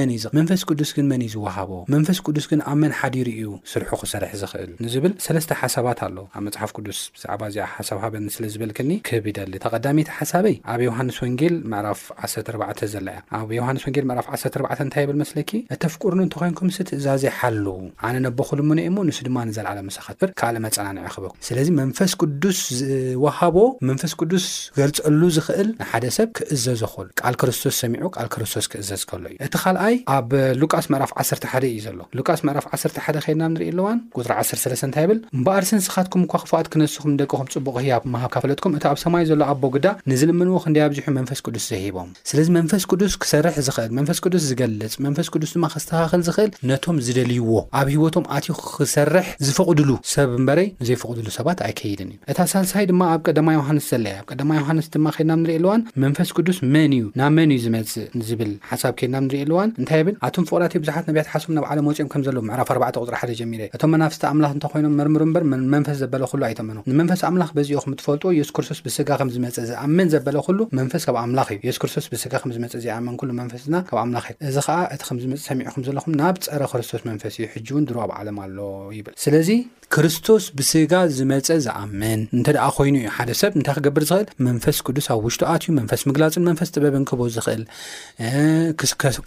ንፈስ 0.44 0.62
ቅዱስ 0.70 0.90
ግን 0.98 1.06
ን 1.12 1.22
እዩ 1.26 1.30
ዝዋሃቦ 1.36 1.72
መንፈስ 1.96 2.18
ቅዱስ 2.28 2.46
ግን 2.52 2.60
ኣብመን 2.70 2.92
ሓዲርእዩ 3.00 3.31
እዩ 3.36 3.42
ስርሑ 3.72 3.92
ክሰርሕ 4.00 4.32
ዝኽእል 4.42 4.70
ንዝብል 4.84 5.12
ሰለስተ 5.26 5.50
ሓሳባት 5.60 5.98
ኣሎ 6.06 6.16
ኣብ 6.36 6.42
መጽሓፍ 6.48 6.70
ቅዱስ 6.76 6.98
ብዛዕባ 7.14 7.40
እዚኣ 7.50 7.66
ሓሳብ 7.76 7.98
ሃበኒ 8.04 8.26
ስለ 8.36 8.44
ዝበልክኒ 8.54 8.90
ክህብደሊ 9.06 9.52
ተቐዳሚቲ 9.64 10.08
ሓሳበይ 10.18 10.56
ኣብ 10.72 10.80
ዮሃንስ 10.88 11.16
ወንጌል 11.24 11.54
ምዕራፍ 11.72 12.00
14 12.42 12.84
ዘለያ 12.94 13.16
ኣብ 13.38 13.48
ዮሃንስ 13.58 13.82
ወንጌል 13.88 14.06
ምዕራፍ 14.10 14.26
14 14.36 14.84
እንታይ 14.86 15.02
የብል 15.06 15.18
መስለኪ 15.22 15.50
እተፍቅርን 15.76 16.22
እንተኮንኩምስ 16.26 16.78
ትእዛዝ 16.90 17.24
ይ 17.28 17.32
ሓሉ 17.38 17.66
ኣነ 18.08 18.16
ነበኩሉ 18.28 18.58
ሙኒኤ 18.70 18.86
እሞ 18.90 18.98
ንሱ 19.10 19.18
ድማ 19.28 19.38
ንዘለዓለ 19.50 19.78
መሳኻዝብር 19.88 20.30
ካልእ 20.42 20.62
መጸናኒዒ 20.66 21.04
ይኽበኩም 21.08 21.38
ስለዚ 21.48 21.68
መንፈስ 21.82 22.12
ቅዱስ 22.22 22.60
ዝዋሃቦ 22.82 23.56
መንፈስ 23.90 24.12
ቅዱስገልፀሉ 24.22 25.20
ዝኽእል 25.38 25.70
ንሓደ 25.82 26.04
ሰብ 26.18 26.28
ክእዘዘ 26.38 26.82
ኸእሉ 26.94 27.08
ካል 27.22 27.34
ክርስቶስ 27.42 27.74
ሰሚዑ 27.84 28.04
ል 28.26 28.30
ክርስቶስ 28.36 28.66
ክእዘዝ 28.72 29.02
ከህሎ 29.10 29.24
እዩ 29.32 29.36
እቲ 29.46 29.54
ኻልኣይ 29.64 29.96
ኣብ 30.16 30.30
ሉቃስ 30.62 30.86
ምዕራፍ 30.94 31.10
1 31.22 31.44
1ደ 31.52 31.64
እዩ 31.72 31.78
ዘሎ 31.86 31.98
ሉቃስ 32.20 32.40
ዕራፍ 32.52 32.66
ዓ 32.74 32.76
ሓደ 33.04 33.16
ኬድናም 33.26 33.50
ንርኢኣለዋን 33.54 33.98
ቁሪ 34.18 34.24
13 34.40 34.84
እንታይ 34.86 35.04
ብል 35.10 35.18
እምበኣር 35.36 35.64
ስንስኻትኩም 35.70 36.22
እኳ 36.26 36.34
ክፉኣት 36.44 36.66
ክነስኩም 36.72 37.12
ደቀኹም 37.20 37.48
ፅቡቅ 37.54 37.74
ሂያ 37.84 37.94
መሃብ 38.14 38.30
ካፈለጥኩም 38.34 38.72
እቲ 38.78 38.84
ኣብ 38.92 38.98
ሰማይ 39.04 39.24
ዘሎ 39.30 39.40
ኣቦግዳ 39.52 39.86
ንዝልመንዎ 40.10 40.54
ክንደ 40.64 40.76
ኣብዚሑ 40.86 41.06
መንፈስ 41.18 41.40
ቅዱስ 41.46 41.64
ዘሂቦም 41.72 42.08
ስለዚ 42.30 42.48
መንፈስ 42.58 42.84
ቅዱስ 42.90 43.14
ክሰርሕ 43.24 43.56
ዝኽእል 43.66 43.92
መንፈስ 43.98 44.20
ቅዱስ 44.24 44.42
ዝገልፅ 44.52 44.94
መንፈስ 45.06 45.28
ቅዱስ 45.34 45.52
ድማ 45.56 45.66
ክስተካክል 45.74 46.22
ዝኽእል 46.28 46.50
ነቶም 46.70 46.98
ዝደልይዎ 47.08 47.48
ኣብ 47.80 47.88
ሂወቶም 47.94 48.26
ኣትዮ 48.38 48.54
ክሰርሕ 48.76 49.28
ዝፈቕዱሉ 49.48 49.90
ሰብ 50.14 50.30
እምበረይ 50.38 50.68
ንዘይፈቅዱሉ 50.82 51.28
ሰባት 51.38 51.58
ኣይከይድን 51.68 52.10
እዩ 52.14 52.20
እታ 52.32 52.38
ሳልሳይ 52.54 52.84
ድማ 52.92 53.02
ኣብ 53.14 53.20
ቀዳማ 53.28 53.48
ዮሃንስ 53.58 53.86
ዘለየ 53.94 54.14
ኣብ 54.22 54.26
ቀማ 54.40 54.50
ዮሃንስ 54.60 54.86
ድማ 54.96 55.06
ኬድናም 55.18 55.40
ንርኤየኣለዋን 55.44 55.82
መንፈስ 56.06 56.28
ቅዱስ 56.38 56.60
መን 56.74 56.92
እዩ 56.98 57.04
ና 57.20 57.30
መን 57.38 57.50
እዩ 57.56 57.60
ዝመፅእ 57.66 58.06
ዝብል 58.30 58.52
ሓሳብ 58.72 58.92
ከድናም 59.00 59.24
ንርኢኣልዋን 59.28 59.70
እንታይ 59.82 60.02
ብል 60.08 60.16
ኣቶም 60.28 60.44
ፍቅዳትዮ 60.50 60.78
ብዙሓት 60.84 61.04
ነብያት 61.10 61.28
ሓሶም 61.34 61.52
ናብ 61.56 61.64
ዓለም 61.72 61.86
ወፂኦም 61.90 62.08
ከምዘለዎ 62.12 62.42
ምዕራፍ 62.48 62.68
ኣርባዕ 62.74 62.90
ፅ 63.10 63.22
ደ 63.30 63.32
ጀሚረ 63.40 63.60
እዩ 63.66 63.70
እቶም 63.76 63.90
መናፍስቲ 63.94 64.22
ኣምላኽ 64.30 64.52
እንተ 64.56 64.64
ኮይኖም 64.72 64.94
መርምሩ 64.98 65.20
እምበር 65.28 65.42
መንፈስ 65.74 65.96
ዘበለኩሉ 66.02 66.40
ኣይቶምኖ 66.48 66.78
ንመንፈስ 66.90 67.20
ኣምላኽ 67.28 67.50
በዚኦኹም 67.56 67.94
ትፈልጥዎ 68.00 68.30
የሱስ 68.38 68.52
ክርስቶስ 68.56 68.80
ብስጋ 68.86 69.10
ከም 69.20 69.30
ዝመፀእ 69.34 69.66
ዝኣመን 69.70 70.08
ዘበለኩሉ 70.14 70.58
መንፈስ 70.80 71.04
ካብ 71.08 71.16
ኣምላኽ 71.24 71.48
እዩ 71.54 71.60
የሱስ 71.68 71.80
ክርስቶስ 71.84 72.06
ብስጋ 72.12 72.32
ከም 72.42 72.52
ዝመፀ 72.56 72.72
ዘይኣመን 72.84 73.16
ኩሉ 73.22 73.30
መንፈስና 73.40 73.74
ካብ 73.90 73.98
ኣምላኽ 74.04 74.26
እዩ 74.32 74.36
እዚ 74.50 74.58
ከዓ 74.66 74.76
እቲ 74.96 75.02
ከም 75.10 75.18
ዝመፅእ 75.24 75.46
ሰሚዑኹም 75.50 75.84
ዘለኹም 75.88 76.14
ናብ 76.22 76.36
ፀረ 76.46 76.62
ክርስቶስ 76.72 77.04
መንፈስ 77.10 77.36
እዩ 77.40 77.46
ሕጂ 77.54 77.68
እውን 77.76 77.86
ድሩ 77.90 77.98
ኣብ 78.06 78.12
ዓለም 78.20 78.38
ኣሎ 78.46 78.58
ይብል 78.98 79.14
ስለዚ 79.24 79.48
ክርስቶስ 79.94 80.44
ብስጋ 80.58 80.92
ዝመፀ 81.16 81.46
ዝኣምን 81.64 82.20
እንተደኣ 82.36 82.62
ኮይኑ 82.76 82.94
እዩ 83.02 83.08
ሓደ 83.16 83.30
ሰብ 83.40 83.52
እንታይ 83.58 83.74
ክገብር 83.76 84.04
ዝኽእል 84.08 84.28
መንፈስ 84.46 84.76
ቅዱስ 84.86 85.06
ኣብ 85.12 85.18
ውሽጡ 85.26 85.42
ኣትዩ 85.52 85.68
መንፈስ 85.78 86.00
ምግላፅን 86.08 86.42
መንፈስ 86.48 86.68
ጥበብን 86.74 87.02
ክህቦ 87.08 87.22
ዝኽእል 87.34 87.62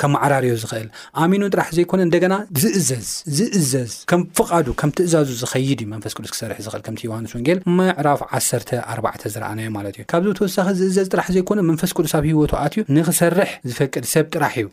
ከማዕራርዮ 0.04 0.54
ዝኽእል 0.64 0.88
ኣሚኑን 1.26 1.52
ጥራሕ 1.56 1.68
ዘይኮነ 1.80 2.00
እንደገና 2.08 2.34
ዝእዘዝ 2.64 3.10
ዝእዘዝ 3.40 3.94
ከም 4.12 4.24
ፍቃዱ 4.40 4.68
ከም 4.84 4.94
ትእዛዙ 5.00 5.30
ዝኸይድ 5.42 5.82
እዩ 5.86 5.92
መንፈስ 5.94 6.16
ቅዱስ 6.20 6.32
ክሰርሕ 6.36 6.58
ኽእል 6.70 6.84
ከም 6.88 6.98
ዮሃንስ 7.08 7.36
ወንጌል 7.38 7.62
መዕራፍ 7.82 8.24
1ኣዕ 8.40 9.22
ዝረኣነዮ 9.36 9.70
ማለት 9.78 9.94
እዩ 10.02 10.08
ካብዚ 10.16 10.32
ተወሳኺ 10.42 10.68
ዝእዘዝ 10.82 11.06
ጥራሕ 11.14 11.30
ዘይኮነ 11.38 11.60
መንፈስ 11.70 11.94
ቅዱስ 12.00 12.16
ኣብ 12.22 12.26
ሂወቱ 12.32 12.52
ኣትዩ 12.64 12.82
ንክሰርሕ 12.98 13.52
ዝፈቅድ 13.70 14.04
ሰብ 14.16 14.26
ጥራሕ 14.36 14.56
እዩ 14.64 14.68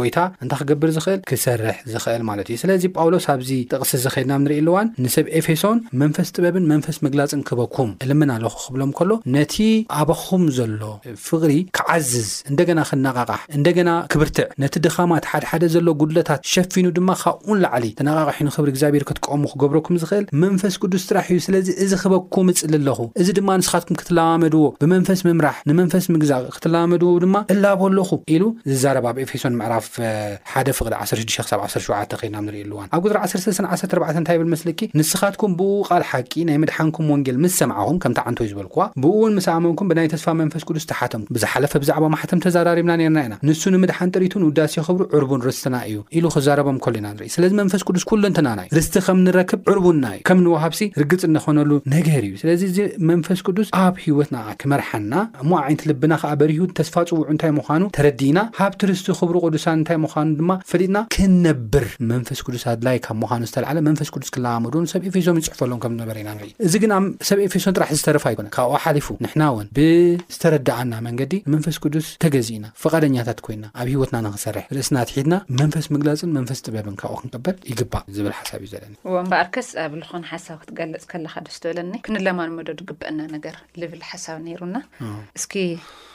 ጎይታ 0.00 0.18
እንታ 0.44 0.52
ክገብር 0.60 0.92
ዝኽእል 0.98 1.20
ክሰርሕ 1.32 1.78
ዝኽእል 1.94 2.22
ማለት 2.32 2.46
እዩ 2.52 2.58
ስለዚ 2.66 2.84
ጳውሎስ 2.98 3.28
ኣብዚ 3.38 3.50
ጥቕስ 3.72 3.92
ዝድና 4.06 4.32
ንርኢ 4.44 4.60
ኣልዋ 4.64 4.76
ብ 5.26 5.30
ኤፌሶን 5.38 5.78
መንፈስ 6.02 6.28
ጥበብን 6.36 6.64
መንፈስ 6.72 6.96
ምግላፅን 7.04 7.40
ክህበኩም 7.48 7.90
እልምን 8.04 8.30
ኣለኹ 8.34 8.54
ክብሎም 8.66 8.92
ከሎ 8.98 9.10
ነቲ 9.34 9.54
ኣበኹም 9.98 10.44
ዘሎ 10.56 10.82
ፍቕሪ 11.26 11.52
ክዓዝዝ 11.76 12.30
እንደገና 12.50 12.78
ክነቓቕሕ 12.90 13.40
እንደገና 13.58 13.90
ክብርትዕ 14.12 14.46
ነቲ 14.62 14.74
ድኻማት 14.86 15.26
ሓደሓደ 15.32 15.64
ዘሎ 15.74 15.86
ጉድለታት 16.02 16.40
ሸፊኑ 16.54 16.86
ድማ 16.98 17.08
ካብእኡን 17.22 17.60
ላዕሊ 17.64 17.86
ተነቓቕሒን 18.00 18.50
ክብሪ 18.56 18.68
እግዚኣብሔር 18.74 19.04
ክትቀሙ 19.10 19.42
ክገብረኩም 19.52 19.98
ዝኽእል 20.04 20.26
መንፈስ 20.44 20.76
ቅዱስ 20.84 21.04
ጥራሕ 21.10 21.28
እዩ 21.34 21.38
ስለዚ 21.48 21.68
እዚ 21.86 21.92
ክበኩም 22.02 22.48
ፅሊ 22.62 22.72
ኣለኹ 22.80 22.98
እዚ 23.24 23.28
ድማ 23.40 23.48
ንስኻትኩም 23.62 23.98
ክትለዋመድዎ 24.02 24.64
ብመንፈስ 24.84 25.22
ምምራሕ 25.28 25.58
ንመንፈስ 25.70 26.04
ምግዛቅ 26.16 26.42
ክትለዋመድዎ 26.56 27.12
ድማ 27.26 27.36
ዕላቦ 27.56 27.80
ኣለኹ 27.90 28.10
ኢሉ 28.36 28.42
ዝዛረብ 28.74 29.06
ኣብ 29.12 29.16
ኤፌሶን 29.26 29.54
ምዕራፍ 29.60 29.88
1 30.08 30.74
ፍቕሪ 30.80 30.94
16 31.04 31.38
ሳ17 31.52 31.96
ኸድና 32.20 32.36
ንርኢኣሉዋን 32.48 32.88
ኣብ 32.98 33.04
ሪ 33.16 33.18
1614 33.28 34.34
እይ 34.34 34.38
ብል 34.42 34.48
መስለኪ 34.56 34.80
ምስካትኩም 35.12 35.52
ብኡ 35.58 35.72
ቓል 35.88 36.02
ሓቂ 36.10 36.32
ናይ 36.48 36.56
ምድሓንኩም 36.62 37.06
ወንጌል 37.12 37.36
ምስ 37.44 37.52
ሰምዓኹም 37.60 37.96
ከምቲ 38.02 38.18
ዓንተይ 38.28 38.46
ዝበልክዋ 38.50 38.82
ብኡውን 39.02 39.32
ምስ 39.38 39.46
ኣመንኩም 39.54 39.88
ብናይ 39.90 40.06
ተስፋ 40.12 40.26
መንፈስ 40.40 40.62
ቅዱስ 40.68 40.84
ተሓቶምኩ 40.90 41.28
ብዝሓለፈ 41.36 41.72
ብዛዕባ 41.82 42.04
ማሕተም 42.14 42.40
ተዛራሪብና 42.44 42.92
ርና 43.00 43.18
ኢና 43.24 43.34
ንሱ 43.48 43.62
ንምድሓን 43.74 44.12
ጥርቱ 44.14 44.34
ውዳሲዮ 44.50 44.82
ክብሩ 44.86 45.02
ዕርቡን 45.18 45.42
ርስትና 45.48 45.74
እዩ 45.88 45.98
ኢሉ 46.20 46.24
ክዛረቦም 46.36 46.78
ከሉ 46.86 46.94
ኢና 47.00 47.08
ንርኢ 47.16 47.28
ስለዚ 47.36 47.52
መንፈስ 47.60 47.82
ቅዱስ 47.88 48.04
ኩሉ 48.12 48.22
ንትናና 48.32 48.58
እዩ 48.66 48.72
ርስቲ 48.80 48.96
ከም 49.08 49.18
ንረክብ 49.26 49.60
ዕርቡና 49.72 50.04
እዩ 50.16 50.22
ከም 50.30 50.40
ንውሃብሲ 50.46 50.80
ርግፅ 51.02 51.22
እንኮነሉ 51.30 51.70
ነገር 51.96 52.22
እዩ 52.28 52.32
ስለዚ 52.44 52.62
እዚ 52.70 52.78
መንፈስ 53.10 53.42
ቅዱስ 53.48 53.68
ኣብ 53.82 53.94
ሂወትና 54.06 54.38
ክመርሓና 54.64 55.12
ሞ 55.50 55.60
ዓይነቲ 55.64 55.84
ልብና 55.92 56.12
ከዓ 56.24 56.32
በሪህዩ 56.42 56.64
ተስፋ 56.80 56.96
ፅውዑ 57.12 57.22
እንታይ 57.36 57.52
ምዃኑ 57.58 57.82
ተረዲና 57.98 58.38
ሃብቲ 58.60 58.80
ርስቲ 58.92 59.10
ክብሩ 59.20 59.36
ቅዱሳን 59.46 59.76
እንታይ 59.82 60.00
ምኳኑ 60.06 60.28
ድማ 60.40 60.50
ፍሊጥና 60.72 60.98
ክነብር 61.16 61.86
መንፈስ 62.14 62.42
ቅዱስ 62.48 62.66
ኣድላይ 62.74 62.96
ካብ 63.08 63.18
ምዃኑ 63.26 63.42
ዝተዓለ 63.52 63.76
መንፈስ 63.90 64.08
ቅዱስ 64.16 64.32
ክለምዱን 64.36 64.88
ሰአ 64.92 65.00
ፌሶም 65.14 65.36
ይፅሑፈሎዎም 65.42 65.78
ከም 65.82 65.92
ዝነበረ 65.96 66.16
ኢና 66.22 66.30
ንኢ 66.38 66.48
እዚ 66.66 66.74
ግን 66.82 66.90
ኣብ 66.96 67.04
ሰብኤ 67.28 67.44
ፌሶን 67.54 67.74
ጥራሕ 67.76 67.90
ዝተረፋ 67.98 68.24
ኣይኮነን 68.30 68.50
ካብኡ 68.56 68.74
ሓሊፉ 68.84 69.06
ንሕና 69.24 69.42
ውን 69.56 69.68
ብዝተረድኣና 69.76 70.94
መንገዲ 71.06 71.32
ንመንፈስ 71.48 71.76
ቅዱስ 71.84 72.06
ተገዚእና 72.24 72.66
ፈቓደኛታት 72.82 73.38
ኮይንና 73.46 73.66
ኣብ 73.82 73.86
ሂወትና 73.94 74.18
ንክሰርሕ 74.26 74.64
ርእስና 74.78 74.96
ትሒድና 75.10 75.34
መንፈስ 75.60 75.86
ምግላፅን 75.94 76.32
መንፈስ 76.38 76.60
ጥበብን 76.66 76.98
ካብኡ 77.02 77.16
ክንቅበል 77.22 77.56
ይግባእ 77.72 78.04
ዝብል 78.18 78.34
ሓሳብ 78.40 78.60
እዩ 78.64 78.70
ዘለኒ 78.74 78.94
በኣርከስ 79.32 79.70
ኣብ 79.86 79.94
ዝኮን 80.02 80.26
ሓሳብ 80.34 80.58
ክትጋልፅ 80.62 81.04
ከለካ 81.12 81.34
ደስ 81.48 81.58
በለኒ 81.66 81.94
ክንለማን 82.08 82.54
መደዱ 82.60 82.80
ግበአና 82.92 83.18
ነገር 83.36 83.56
ዝብል 83.82 84.02
ሓሳብ 84.12 84.38
ነሩናስ 84.48 85.44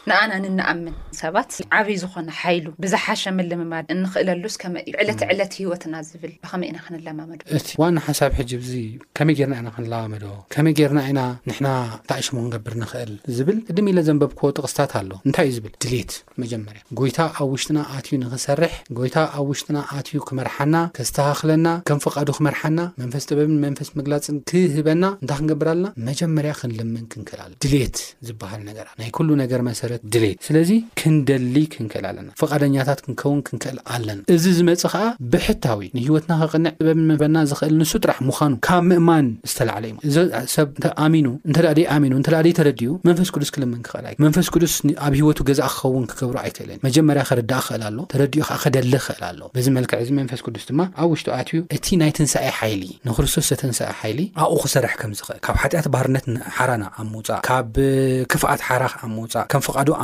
ንኣና 0.09 0.33
ንንኣምን 0.43 0.93
ሰባት 1.21 1.51
ዓብይ 1.77 1.97
ዝኾነ 2.01 2.27
ሓይሉ 2.41 2.65
ብዝሓሸም 2.83 3.37
ልምባድ 3.49 3.85
እንክእል 3.95 4.29
ሉስ 4.43 4.55
ከመይ 4.61 4.83
እዩ 4.89 4.93
ዕለት 5.03 5.21
ዕለት 5.33 5.51
ሂወትና 5.59 5.95
ዝብል 6.09 6.31
ብኸመይ 6.43 6.67
ኢና 6.71 6.77
ክንለማመዶ 6.85 7.39
እቲ 7.57 7.67
ዋና 7.81 7.97
ሓሳብ 8.07 8.31
ሕጂዙ 8.39 8.71
ከመይ 9.17 9.35
ጌርና 9.39 9.55
ኢና 9.61 9.69
ክንለዋመዶ 9.77 10.25
ከመይ 10.55 10.73
ጌርና 10.79 10.99
ኢና 11.13 11.21
ንሕና 11.49 11.67
እንታይ 11.99 12.19
እሽሙ 12.23 12.35
ክንገብር 12.43 12.75
ንክእል 12.83 13.11
ዝብል 13.37 13.59
ድሚ 13.79 13.85
ኢለ 13.93 13.99
ዘንበብክ 14.09 14.41
ጥቕስታት 14.59 14.93
ኣሎ 14.99 15.11
እንታይ 15.27 15.47
እዩ 15.51 15.55
ዝብል 15.57 15.73
ድሌት 15.85 16.13
መጀመርያ 16.43 16.81
ጎይታ 17.01 17.19
ኣብ 17.39 17.49
ውሽጥና 17.55 17.79
ኣትዩ 17.97 18.13
ንክሰርሕ 18.23 18.73
ጎይታ 19.01 19.17
ኣብ 19.41 19.45
ውሽጥና 19.51 19.77
ኣትዩ 19.97 20.21
ክመርሓና 20.31 20.75
ክስተኻክለና 20.99 21.67
ከም 21.91 22.01
ፍቃዱ 22.05 22.29
ክመርሓና 22.39 22.79
መንፈስ 23.03 23.27
ጥበብን 23.31 23.59
መንፈስ 23.65 23.91
መግላፅን 23.99 24.39
ክህበና 24.53 25.03
እንታይ 25.21 25.37
ክንገብር 25.41 25.69
ኣለና 25.75 25.85
መጀመርያ 26.09 26.53
ክንልምን 26.61 27.05
ክንክህል 27.15 27.43
ኣሉ 27.47 27.53
ድሌት 27.65 27.99
ዝሃል 28.29 28.63
ነገይ 28.71 29.07
ነገር 29.43 29.61
ሰረ 29.81 29.93
ድትስለዚ 30.13 30.71
ክንደሊ 30.99 31.55
ክንክእል 31.73 32.05
ኣለና 32.09 32.29
ፍቓደኛታት 32.41 32.99
ክንኸውን 33.05 33.41
ክንክእል 33.47 33.77
ኣለና 33.95 34.19
እዚ 34.35 34.45
ዝመፅእ 34.57 34.91
ከኣ 34.93 35.03
ብሕታዊ 35.33 35.79
ንሂይወትና 35.97 36.31
ከቅንዕ 36.41 36.71
ጥበብ 36.79 36.99
መንፈና 37.11 37.37
ዝኽእል 37.51 37.75
ንሱ 37.81 37.93
ጥራሕ 38.03 38.17
ምዃኑ 38.29 38.53
ካብ 38.67 38.83
ምእማን 38.89 39.27
ዝተላዓለ 39.51 39.83
እዩ 40.07 40.17
እዚብኣሚኑ 40.47 41.27
እንተ 41.49 41.57
ኣሚኑ 41.95 42.13
ተዩ 42.29 42.51
ተረድዩ 42.59 42.87
መንፈስ 43.09 43.29
ቅዱስ 43.35 43.51
ክልምን 43.57 43.81
ክኽእል 43.87 44.17
መንፈስ 44.25 44.47
ቅዱስ 44.55 44.73
ኣብ 45.05 45.13
ሂይወቱ 45.19 45.39
ገዛእ 45.49 45.69
ክኸውን 45.77 46.05
ክገብሩ 46.11 46.35
ኣይተለኒ 46.43 46.79
መጀመርያ 46.87 47.23
ክርዳእ 47.29 47.61
ክኽእል 47.65 47.83
ኣሎ 47.89 47.99
ተረድኡ 48.13 48.41
ከዓ 48.47 48.57
ክደሊ 48.63 48.93
ክክእል 49.05 49.23
ኣሎ 49.29 49.41
ብዚ 49.57 49.67
መልክዕ 49.77 49.99
እዚ 50.05 50.09
መንፈስ 50.19 50.41
ቅዱስ 50.47 50.63
ድማ 50.71 50.81
ኣብ 51.01 51.09
ውሽጡ 51.13 51.27
ኣትዩ 51.39 51.59
እቲ 51.77 51.85
ናይ 52.01 52.11
ትንስኣይ 52.19 52.49
ሓይሊ 52.59 52.83
ንክርስቶስ 53.09 53.45
ዘተንስኣይ 53.51 53.91
ሓይሊ 54.01 54.19
ኣኡ 54.45 54.53
ክሰራሕ 54.63 54.95
ከም 55.01 55.13
ዝኽእል 55.19 55.41
ካብ 55.47 55.55
ሓጢኣት 55.63 55.87
ባህርነት 55.95 56.25
ንሓራና 56.35 56.83
ኣብ 57.01 57.07
ምውፃእ 57.13 57.41
ካብ 57.49 57.71
ክፍኣት 58.33 58.61
ሓራ 58.69 58.83
ኣብ 59.03 59.11
ምውፃእ 59.17 59.45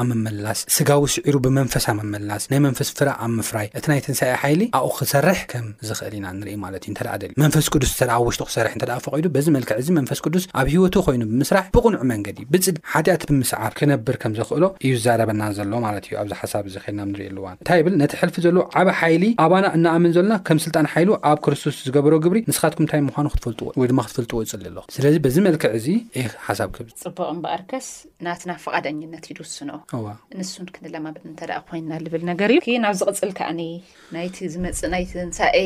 ኣመመላስ 0.01 0.59
ስጋዊ 0.75 1.01
ስዒሩ 1.15 1.35
ብመንፈስ 1.45 1.85
ኣመመላስ 1.93 2.43
ናይ 2.51 2.59
መንፈስ 2.67 2.89
ፍራ 2.97 3.09
ኣብ 3.25 3.31
ምፍራይ 3.39 3.67
እቲ 3.77 3.85
ናይ 3.91 3.99
ትንስኤ 4.05 4.31
ሓይሊ 4.41 4.61
ኣኡ 4.79 4.87
ክሰርሕ 4.97 5.39
ከም 5.51 5.65
ዝክእል 5.89 6.13
ኢና 6.19 6.25
ንርኢ 6.39 6.55
ማለት 6.65 6.83
እዩ 6.87 6.93
ተ 6.99 7.17
ደል 7.23 7.31
መንፈስ 7.43 7.67
ቅዱስ 7.73 7.91
ተ 7.99 8.03
ብ 8.11 8.19
ውሽጡ 8.27 8.43
ክሰርሕ 8.49 8.73
እተ 8.79 8.91
ፈቂዱ 9.05 9.25
በዚ 9.35 9.47
መልክዕ 9.57 9.75
እዚ 9.83 9.89
መንፈስ 9.99 10.21
ቅዱስ 10.25 10.45
ኣብ 10.61 10.67
ሂወቱ 10.73 10.95
ኮይኑ 11.07 11.23
ብምስራሕ 11.31 11.65
ብቕንዑ 11.77 11.99
መንገዲእ 12.13 12.47
ብፅድ 12.53 12.77
ሓጢኣት 12.93 13.25
ብምስዓር 13.31 13.73
ክነብር 13.79 14.17
ከም 14.23 14.35
ዘክእሎ 14.39 14.63
እዩ 14.87 14.93
ዛረበና 15.05 15.41
ዘሎ 15.59 15.71
ማለት 15.87 16.05
እዩ 16.09 16.17
ኣብዚ 16.23 16.33
ሓሳብ 16.41 16.63
እዚ 16.71 16.75
ክልና 16.85 17.01
ንርኢኣሉዋን 17.11 17.55
እንታይ 17.61 17.81
ብል 17.87 17.95
ነቲ 18.03 18.13
ሕልፊ 18.21 18.35
ዘለዎ 18.47 18.63
ዓበ 18.81 18.87
ሓይሊ 19.01 19.23
ኣባና 19.45 19.65
እናኣምን 19.79 20.13
ዘለና 20.17 20.33
ከም 20.49 20.59
ስልጣን 20.67 20.87
ሓይሉ 20.95 21.09
ኣብ 21.31 21.37
ክርስቶስ 21.47 21.77
ዝገበሮ 21.87 22.13
ግብሪ 22.25 22.39
ንስኻትኩም 22.51 22.85
ንታይ 22.87 23.01
ምኑ 23.09 23.27
ክትፈልጥዎ 23.35 23.67
ወይ 23.81 23.89
ድማ 23.93 23.99
ክትፈልጥዎ 24.07 24.39
ፅል 24.53 24.65
ኣለኹ 24.71 24.85
ስለዚ 24.97 25.15
በዚ 25.25 25.37
መልክዕ 25.49 25.71
እዚ 25.81 25.87
ሓሳብ 26.49 26.69
ፅቡቅ 26.77 27.19
ርስ 27.83 27.89
ናና 28.25 28.51
ፍቃነት 28.63 29.27
ስ 29.53 29.59
ንሱን 30.39 30.65
ክንላማ 30.75 31.05
እተ 31.29 31.41
ኮይና 31.69 31.91
ዝብል 32.03 32.21
ነገር 32.31 32.49
እዩ 32.55 32.73
ናብ 32.83 32.93
ዚ 32.99 33.01
ቅፅል 33.15 33.31
ከዓኒ 33.39 33.61
ናይቲ 34.15 34.35
ዝመፅእ 34.53 34.89
ናይንሳኤ 34.93 35.57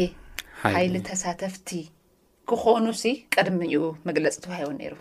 ሓይሊ 0.62 0.96
ተሳተፍቲ 1.10 1.70
ክኾኑ 2.50 2.86
ሲ 3.02 3.04
ቀድሚኡ 3.36 3.84
መግለፂ 4.10 4.36
ተባሂ 4.46 4.68
ነይሩ 4.80 4.94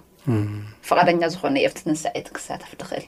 ፈቓደኛ 0.88 1.20
ዝኮኑ 1.34 1.54
ኣብቲ 1.68 1.76
ትንሳእ 1.88 2.22
ክሳተፍ 2.38 2.70
ትኽእል 2.80 3.04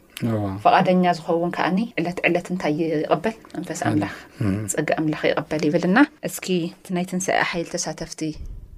ፈቓደኛ 0.65 1.05
ዝኸውን 1.19 1.53
ከዓ 1.57 1.67
ዕለት 2.01 2.21
ዕለት 2.29 2.49
እንታይ 2.55 2.79
በል 3.25 3.35
መንፈስ 3.57 3.81
ኣምላኽ 3.91 4.15
ፀጊ 4.77 4.87
ኣምላኽ 5.01 5.23
ይበል 5.33 5.65
ይብልና 5.69 5.99
እስኪ 6.31 6.47
ናይ 6.99 7.07
ትንሳኤ 7.13 7.41
ሓይል 7.53 7.69
ተሳተፍቲ 7.75 8.21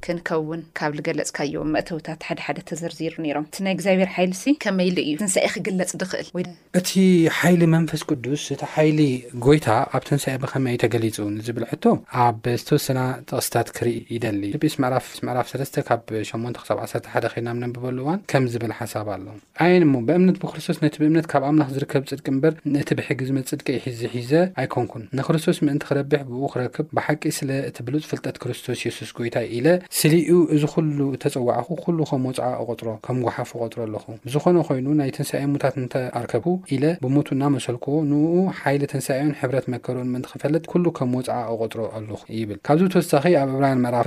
ክንከውን 0.05 0.61
ካብ 0.79 0.91
ዝገለፅካዮ 0.99 1.55
መእተውታት 1.75 2.21
ሓደ 2.27 2.39
ሓደ 2.47 2.59
ተዘርዚሩ 2.69 3.13
ነይሮም 3.25 3.45
እ 3.57 3.61
ናይ 3.65 3.73
እግዚኣብሔር 3.77 4.11
ሓይሊ 4.17 4.53
ከመይ 4.65 4.91
እዩ 5.07 5.15
ንስ 5.27 5.35
ክግለፅ 5.55 5.91
ድኽእል 6.03 6.29
ወ 6.37 6.43
እቲ 6.81 6.91
ሓይሊ 7.39 7.63
መንፈስ 7.77 8.03
ቅዱስ 8.11 8.45
እቲ 8.55 8.63
ሓይሊ 8.75 9.01
ጎይታ 9.47 9.69
ኣብ 9.99 10.03
ትንስኤ 10.09 10.35
ብኸመይይ 10.45 10.79
ተገሊፁ 10.85 11.17
ንዝብል 11.37 11.67
ሕቶ 11.73 11.85
ኣብ 12.27 12.41
ዝተወሰና 12.63 13.01
ጥቕስታት 13.31 13.71
ክርኢ 13.79 13.95
ይደሊ 14.15 14.43
ስ 14.55 14.63
ፍስዕፍ 14.65 15.07
3ስ 15.53 15.87
ካብ 15.89 16.03
8 16.31 16.65
ሳ 16.69 16.79
ዓሓ 16.97 17.15
ከድና 17.33 17.49
ምነብበሉ 17.59 17.97
እዋን 18.05 18.21
ከም 18.31 18.45
ዝብል 18.53 18.73
ሓሳብ 18.81 19.09
ኣሎ 19.17 19.27
ኣየን 19.65 19.85
ሞ 19.93 19.97
ብእምነት 20.09 20.37
ብክርስቶስ 20.43 20.77
ነቲ 20.85 20.95
ብእምነት 21.03 21.27
ካብ 21.33 21.43
ኣምላኽ 21.51 21.69
ዝርከብ 21.77 22.03
ፅድቂ 22.11 22.27
እምበር 22.35 22.53
እቲ 22.83 22.91
ብሕጊ 22.99 23.19
ዝ 23.29 23.33
መፅድቀ 23.39 23.67
ይሒዚ 23.79 24.01
ሒዘ 24.15 24.33
ኣይኮንኩን 24.63 25.05
ንክርስቶስ 25.19 25.59
ምእንቲ 25.67 25.85
ክረብሕ 25.91 26.21
ብኡ 26.31 26.43
ክረክብ 26.55 26.87
ብሓቂ 26.99 27.23
ስለ 27.39 27.51
እቲ 27.69 27.77
ብሉፅ 27.89 28.05
ፍልጠት 28.13 28.37
ክርስቶስ 28.43 28.81
የሱስ 28.89 29.11
ጎይታ 29.19 29.37
ኢለ 29.59 29.67
ስሊኡ 29.99 30.29
እዚ 30.55 30.63
ኩሉ 30.73 30.99
እተፀዋዕኹ 31.17 31.69
ኩሉ 31.85 31.99
ከም 32.09 32.21
ወፅዓ 32.27 32.47
ኣቆጥሮ 32.63 32.89
ከም 33.07 33.17
ጓሓፍ 33.25 33.49
ቆጥሮ 33.63 33.79
ኣለኹ 33.87 34.05
ብዝኾነ 34.27 34.59
ኮይኑ 34.69 34.87
ናይ 35.01 35.09
ትንስዮን 35.17 35.49
ሙታት 35.55 35.75
እንተኣርከቡ 35.81 36.45
ኢለ 36.75 36.85
ብሞቱ 37.05 37.29
እናመሰልክዎ 37.37 37.95
ንኡ 38.11 38.35
ሓይሊ 38.59 38.83
ትንስዮን 38.93 39.31
ሕብረት 39.41 39.67
መከርኦን 39.75 40.11
ምእንት 40.13 40.27
ክፈለጥ 40.33 40.63
ኩሉ 40.75 40.85
ከም 40.99 41.15
ወፅዓ 41.19 41.39
ኣቆጥሮ 41.55 41.81
ኣለኹ 41.99 42.21
ይብል 42.41 42.61
ካብዝ 42.69 42.85
ተወሳኺ 42.95 43.25
ኣብ 43.41 43.51
እብራያን 43.55 43.83
መዕራፍ 43.87 44.07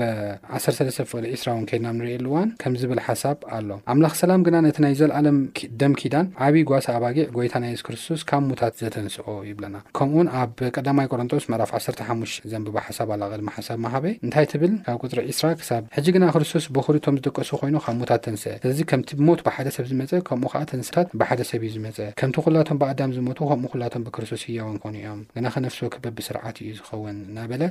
13ፍቅሪ 0.61 1.23
2ስውን 1.33 1.65
ከይድናም 1.71 1.97
ንሪኤሉእዋን 2.01 2.47
ከም 2.63 2.77
ዝብል 2.83 3.01
ሓሳብ 3.07 3.37
ኣሎ 3.57 3.69
ኣምላኽ 3.95 4.15
ሰላም 4.21 4.41
ግና 4.49 4.55
ነቲ 4.67 4.79
ናይ 4.87 4.95
ዘለኣለም 5.01 5.39
ደም 5.83 5.95
ኪዳን 6.03 6.25
ዓብይ 6.47 6.65
ጓሳ 6.71 6.87
ኣባጊዕ 6.99 7.27
ጎይታ 7.39 7.53
ናይ 7.65 7.75
ሱ 7.83 7.87
ክርስቶስ 7.89 8.23
ካብ 8.31 8.43
ሙታት 8.51 8.73
ዘተንስኦ 8.85 9.27
ይብለና 9.51 9.77
ከምኡውን 9.99 10.31
ኣብ 10.43 10.57
ቀዳማይ 10.77 11.09
ቆሮንጦስ 11.11 11.47
መዕራፍ 11.53 11.71
1ሓሙሽ 11.95 12.33
ዘንብባ 12.53 12.77
ሓሳብ 12.89 13.11
ኣላቀድማ 13.17 13.51
ሓሳብ 13.59 13.77
ማሃበ 13.87 14.07
እንታይ 14.25 14.47
ትብል 14.55 14.73
ካብ 14.89 15.03
ጥሪ 15.11 15.29
ስ 15.41 15.53
ብ 15.59 15.71
ሕዚ 15.95 16.05
ግና 16.15 16.25
ክርስቶስ 16.35 16.65
ብክሪቶም 16.75 17.15
ዝጠቀሱ 17.19 17.49
ኮይኑ 17.61 17.75
ካብ 17.85 17.95
ሞታት 18.01 18.21
ተንስአ 18.25 18.53
ስለዚ 18.63 18.79
ከምቲ 18.89 19.09
ብሞት 19.19 19.39
ብሓደ 19.47 19.67
ሰብ 19.75 19.85
ዝመፀ 19.91 20.11
ከምኡ 20.27 20.49
ከዓ 20.53 20.61
ተንስታት 20.71 21.07
ብሓደ 21.19 21.39
ሰብ 21.49 21.61
ዩ 21.67 21.69
ዝመፀ 21.75 21.97
ከምቲ 22.19 22.35
ኩላቶም 22.47 22.77
ብኣዳም 22.81 23.11
ዝሞቱ 23.17 23.39
ከምኡ 23.51 23.69
ኩላቶም 23.73 24.03
ብክርስቶስ 24.07 24.43
እያውን 24.51 24.77
ኮኑ 24.83 24.95
እዮም 25.01 25.19
ና 25.43 25.53
ከነፍሶዎ 25.55 25.87
ክበ 25.95 26.05
ብስርዓት 26.17 26.55
እዩ 26.63 26.69
ዝኸውን 26.79 27.17
እናበለ 27.29 27.61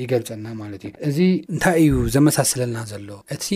ይገልፀና 0.00 0.46
ማለት 0.62 0.82
እዩ 0.88 0.92
እዚ 1.10 1.18
እንታይ 1.54 1.80
እዩ 1.84 1.94
ዘመሳሰለልና 2.16 2.78
ዘሎ 2.92 3.10
እቲ 3.36 3.46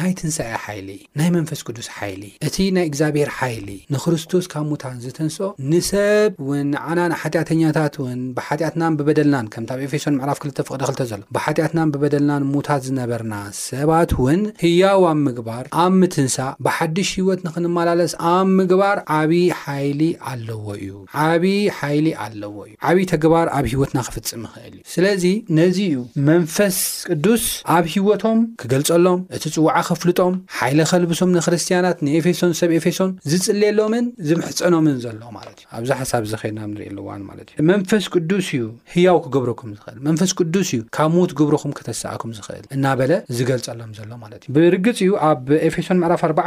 ናይ 0.00 0.12
ትንስኤ 0.20 0.50
ሓይሊ 0.66 0.88
ናይ 1.20 1.30
መንፈስ 1.36 1.62
ቅዱስ 1.68 1.88
ሓይሊ 1.98 2.22
እቲ 2.48 2.56
ናይ 2.78 2.86
እግዚኣብሔር 2.90 3.32
ሓይሊ 3.38 3.68
ንክርስቶስ 3.96 4.44
ካብ 4.54 4.66
ሞታ 4.72 4.84
ዝተንስኦ 5.06 5.50
ንሰብ 5.72 6.30
ውን 6.50 6.70
ዓናን 6.88 7.14
ሓጢኣተኛታት 7.22 7.94
ውን 8.04 8.20
ብሓጢኣትናን 8.38 8.98
ብበደልናን 9.00 9.46
ከም 9.54 9.64
ብ 9.78 9.80
ኤፌሶን 9.88 10.14
ምዕራፍ 10.20 10.38
ክልተ 10.42 10.58
ፍቅደ 10.68 10.82
ክልተ 10.90 11.02
ዘሎ 11.12 11.20
ብሓጢኣትናን 11.36 11.88
ብበደልናን 11.94 12.42
ሙታት 12.54 12.82
ዝነበርና 12.88 13.32
ሰባት 13.64 14.10
እውን 14.18 14.40
ህያው 14.62 15.00
ኣብ 15.10 15.18
ምግባር 15.28 15.64
ኣብ 15.82 15.92
ምትንሳእ 16.02 16.50
ብሓድሽ 16.66 17.10
ህይወት 17.18 17.40
ንክንመላለስ 17.46 18.12
ኣብ 18.34 18.46
ምግባር 18.60 18.98
ዓብይ 19.18 19.46
ሓይሊ 19.62 20.00
ኣለዎ 20.32 20.64
እዩ 20.82 20.88
ዓብዪ 21.26 21.54
ሓይሊ 21.78 22.06
ኣለዎ 22.24 22.54
እዩ 22.68 22.74
ዓብይ 22.90 23.06
ተግባር 23.12 23.46
ኣብ 23.56 23.66
ሂይወትና 23.72 23.98
ክፍፅም 24.08 24.42
ይክእል 24.46 24.70
እዩ 24.78 24.80
ስለዚ 24.94 25.24
ነዚ 25.60 25.78
እዩ 25.90 25.98
መንፈስ 26.30 26.78
ቅዱስ 27.10 27.44
ኣብ 27.76 27.84
ሂይወቶም 27.94 28.40
ክገልጸሎም 28.62 29.20
እቲ 29.38 29.44
ፅውዓ 29.56 29.76
ክፍልጦም 29.90 30.34
ሓይሊ 30.58 30.78
ኸልብሶም 30.92 31.32
ንክርስትያናት 31.38 31.98
ንኤፌሶን 32.08 32.52
ሰብ 32.60 32.70
ኤፌሶን 32.78 33.10
ዝጽልየሎምን 33.32 34.04
ዝምሕፀኖምን 34.30 34.96
ዘሎ 35.06 35.22
ማለት 35.38 35.50
እዩ 35.62 35.66
ኣብዛ 35.80 35.90
ሓሳብ 36.02 36.22
ዚ 36.30 36.34
ኸድና 36.42 36.60
ንሪኢ 36.72 36.88
ኣልዋን 36.94 37.22
ማለት 37.30 37.46
እዩ 37.56 37.62
መንፈስ 37.72 38.04
ቅዱስ 38.14 38.46
እዩ 38.54 38.62
ህያው 38.94 39.18
ክገብረኩም 39.26 39.70
ዝኽእል 39.78 39.98
መንፈስ 40.08 40.30
ቅዱስ 40.40 40.68
እዩ 40.74 40.80
ካብ 40.96 41.10
ሞት 41.18 41.30
ግብረኩም 41.38 41.72
ክተስኣኩም 41.78 42.30
ዝኽእል 42.38 42.64
እና 42.76 42.84
በለ 42.98 43.12
ዝገልፀሎም 43.38 43.90
ዘሎ 43.98 44.10
ማለት 44.24 44.40
እዩ 44.44 44.50
ብርግጽ 44.56 44.98
እዩ 45.04 45.12
ኣብ 45.30 45.46
ኤፌሶን 45.68 45.98
ምዕራፍ 46.02 46.22
4ባ 46.30 46.38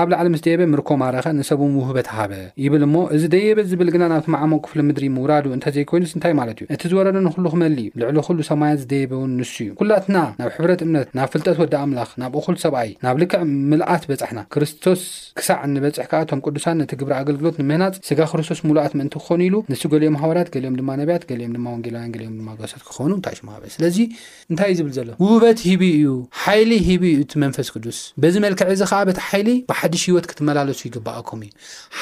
ኣብ 0.00 0.08
ላዕሊ 0.14 0.28
ምስ 0.34 0.42
ደየበ 0.46 0.62
ምርኮማረኸ 0.74 1.26
ንሰብም 1.40 1.74
ውህበ 1.80 1.96
ተሃበ 2.08 2.32
ይብል 2.64 2.82
እሞ 2.88 2.96
እዚ 3.16 3.22
ደየበ 3.34 3.58
ዝብል 3.70 3.88
ግና 3.96 4.04
ናብቲ 4.12 4.26
መዓሞቅ 4.36 4.60
ክፍሊ 4.66 4.80
ምድሪ 4.88 5.04
ምውራዱ 5.16 5.46
እንተዘይኮይኑስ 5.56 6.12
እንታይ 6.16 6.34
ማለት 6.40 6.56
እዩ 6.60 6.66
እቲ 6.74 6.82
ዝወረደ 6.92 7.16
ንኩሉ 7.26 7.44
ክመል 7.54 7.74
እዩ 7.84 7.88
ልዕሊ 8.02 8.18
ኩሉ 8.28 8.38
ሰማያት 8.50 8.78
ዝደየበውን 8.82 9.32
ንሱ 9.40 9.54
እዩ 9.66 9.70
ኩላትና 9.80 10.16
ናብ 10.40 10.50
ሕብረት 10.56 10.80
እምነት 10.86 11.08
ናብ 11.18 11.28
ፍልጠት 11.34 11.56
ወዲ 11.62 11.74
ኣምላኽ 11.82 12.10
ናብ 12.22 12.34
እኹል 12.40 12.56
ሰብኣይ 12.64 12.90
ናብ 13.06 13.16
ልክዕ 13.22 13.40
ምልኣት 13.70 14.02
በፅሕና 14.10 14.40
ክርስቶስ 14.56 15.02
ክሳዕ 15.40 15.60
ንበፅሕ 15.74 16.08
ቶም 16.30 16.40
ቅዱሳን 16.46 16.76
ነ 16.80 16.86
ግብሪ 17.00 17.12
ኣገልግሎት 17.22 17.56
ንምህናፅ 17.60 17.94
ስጋ 18.08 18.20
ክርስቶስ 18.30 18.60
ሙሉኣት 18.68 18.92
ምን 18.98 19.08
ክኮኑ 19.14 19.40
ኢሉ 19.48 19.56
ን 19.70 19.74
ገሊኦም 19.94 20.14
ማሕዋርት 20.16 20.48
ገሊኦም 20.54 20.74
ድማ 20.80 20.90
ነብያት 21.00 21.22
ሊኦም 21.40 21.54
ማ 21.66 21.74
ወንጌላያን 21.74 22.12
ሊኦም 22.20 22.48
ጎሳት 22.60 22.82
ክኾኑ 22.88 23.12
ሽሃ 23.38 23.48
ስለዚ 23.76 23.98
እንታይእዩ 24.50 24.78
ዝብል 24.80 24.92
ዘሎ 24.98 25.08
ውበት 25.26 25.58
ሂብ 25.68 25.82
እዩ 25.90 26.06
ሓይሊ 26.42 26.70
ሂብዩ 26.88 27.16
ቲ 27.34 27.40
መንፈስ 27.44 27.68
ቅዱስ 27.74 27.98
በዚ 28.24 28.34
መልክዕ 28.46 28.68
ዚ 28.80 28.88
ከ 28.92 29.00
ቲ 29.18 29.22
ሓይሊ 29.30 29.50
ብሓድሽ 29.70 30.04
ሂወት 30.10 30.26
ክትመላለሱ 30.30 30.80
ይግብኣም 30.88 31.40
እዩ 31.46 31.50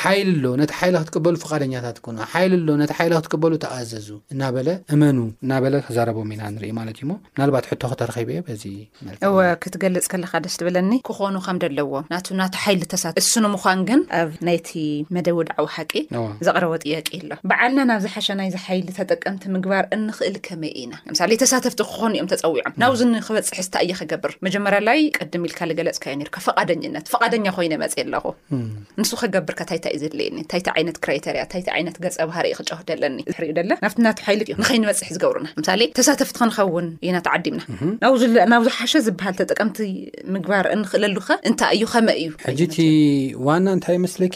ሓይል 0.01 0.29
ኣሎ 0.33 0.45
ነቲ 0.63 0.73
ሓይሊ 0.81 0.97
ክትበሉ 1.09 1.35
ፍቃደኛታት 1.45 1.99
ይኣሎይ 2.23 3.23
ክትበሉ 3.29 3.53
ተኣዘዙ 3.65 4.09
እናበ 4.35 4.57
እመ 4.95 5.03
እናበ 5.45 5.65
ክዘረቦም 5.89 6.33
ኢናንማ 6.37 6.81
ዩናባት 7.03 7.67
ክተረበዩ 7.71 8.59
ዚ 8.65 8.73
እወ 9.29 9.39
ክትገልፅ 9.63 10.07
ለካ 10.25 10.35
ደስ 10.45 10.55
ትብለኒ 10.61 10.91
ክኾኑ 11.11 11.35
ከም 11.47 11.57
ደ 11.63 11.65
ኣለዎ 11.71 11.93
ናይሳ 12.13 12.99
ኣብ 14.21 14.31
ናይቲ 14.49 14.71
መደብ 15.15 15.37
ድዕዊ 15.49 15.67
ሓቂ 15.75 15.93
ዘቕረቦ 16.47 16.73
ጥያቂ 16.85 17.09
ኣሎ 17.19 17.31
በዓልና 17.51 17.81
ናብዝሓሸ 17.91 18.27
ናይ 18.41 18.49
ዝሓይሊ 18.55 18.87
ተጠቀምቲ 18.99 19.45
ምግባር 19.57 19.85
እንኽእል 19.97 20.37
ከመይ 20.47 20.73
ኢና 20.83 20.95
ምሳሌ 21.13 21.31
ተሳተፍቲ 21.43 21.81
ክኾኑ 21.91 22.11
እዮም 22.19 22.29
ተፀዊዖም 22.33 22.75
ናብዚ 22.83 23.01
ንክበፅሒ 23.13 23.59
እዩ 23.85 23.93
ክገብር 24.01 24.33
መጀመላይ 24.47 25.01
ቀድሚ 25.19 25.43
ኢልካ 25.51 25.61
ገለፅካዩ 25.81 26.25
ካ 26.37 26.41
ፈቃደነት 26.47 27.07
ፈቃደኛ 27.15 27.47
ኮይነ 27.57 27.75
መፅ 27.83 27.95
ኣለኹ 28.05 28.25
ንሱ 29.01 29.11
ከገብርካ 29.23 29.61
እንታይታይ 29.67 29.93
እዩ 29.97 30.03
ዘድልየኒ 30.05 30.39
ታይቲ 30.53 30.67
ይነት 30.83 30.97
ክራቴርያ 31.05 31.43
ታይቲ 31.53 31.69
ይነት 31.81 31.97
ገፀ 32.05 32.17
ባህርእ 32.31 32.55
ክጨውደለኒ 32.61 33.17
ሕርዩ 33.37 33.51
ናብቲ 33.83 33.99
ናተ 34.07 34.21
ሓይል 34.27 34.41
ንከይንበፅሕ 34.63 35.09
ዝገብሩና 35.17 35.47
ምሳሌ 35.61 35.83
ተሳተፍቲ 35.99 36.37
ክንኸውን 36.43 36.87
ኢና 37.09 37.17
ተዓዲምና 37.29 37.63
ናብዚ 38.55 38.69
ሓሸ 38.79 38.93
ዝበሃል 39.09 39.35
ተጠቀምቲ 39.43 39.79
ምግባር 40.37 40.67
እንኽእል 40.75 41.05
ኣሉካ 41.11 41.29
እንታይ 41.51 41.75
እዩ 41.79 41.87
ከመይ 41.95 42.21
እዩዋ 42.53 43.49
እታይ 43.83 43.97
መስለኪ 44.03 44.35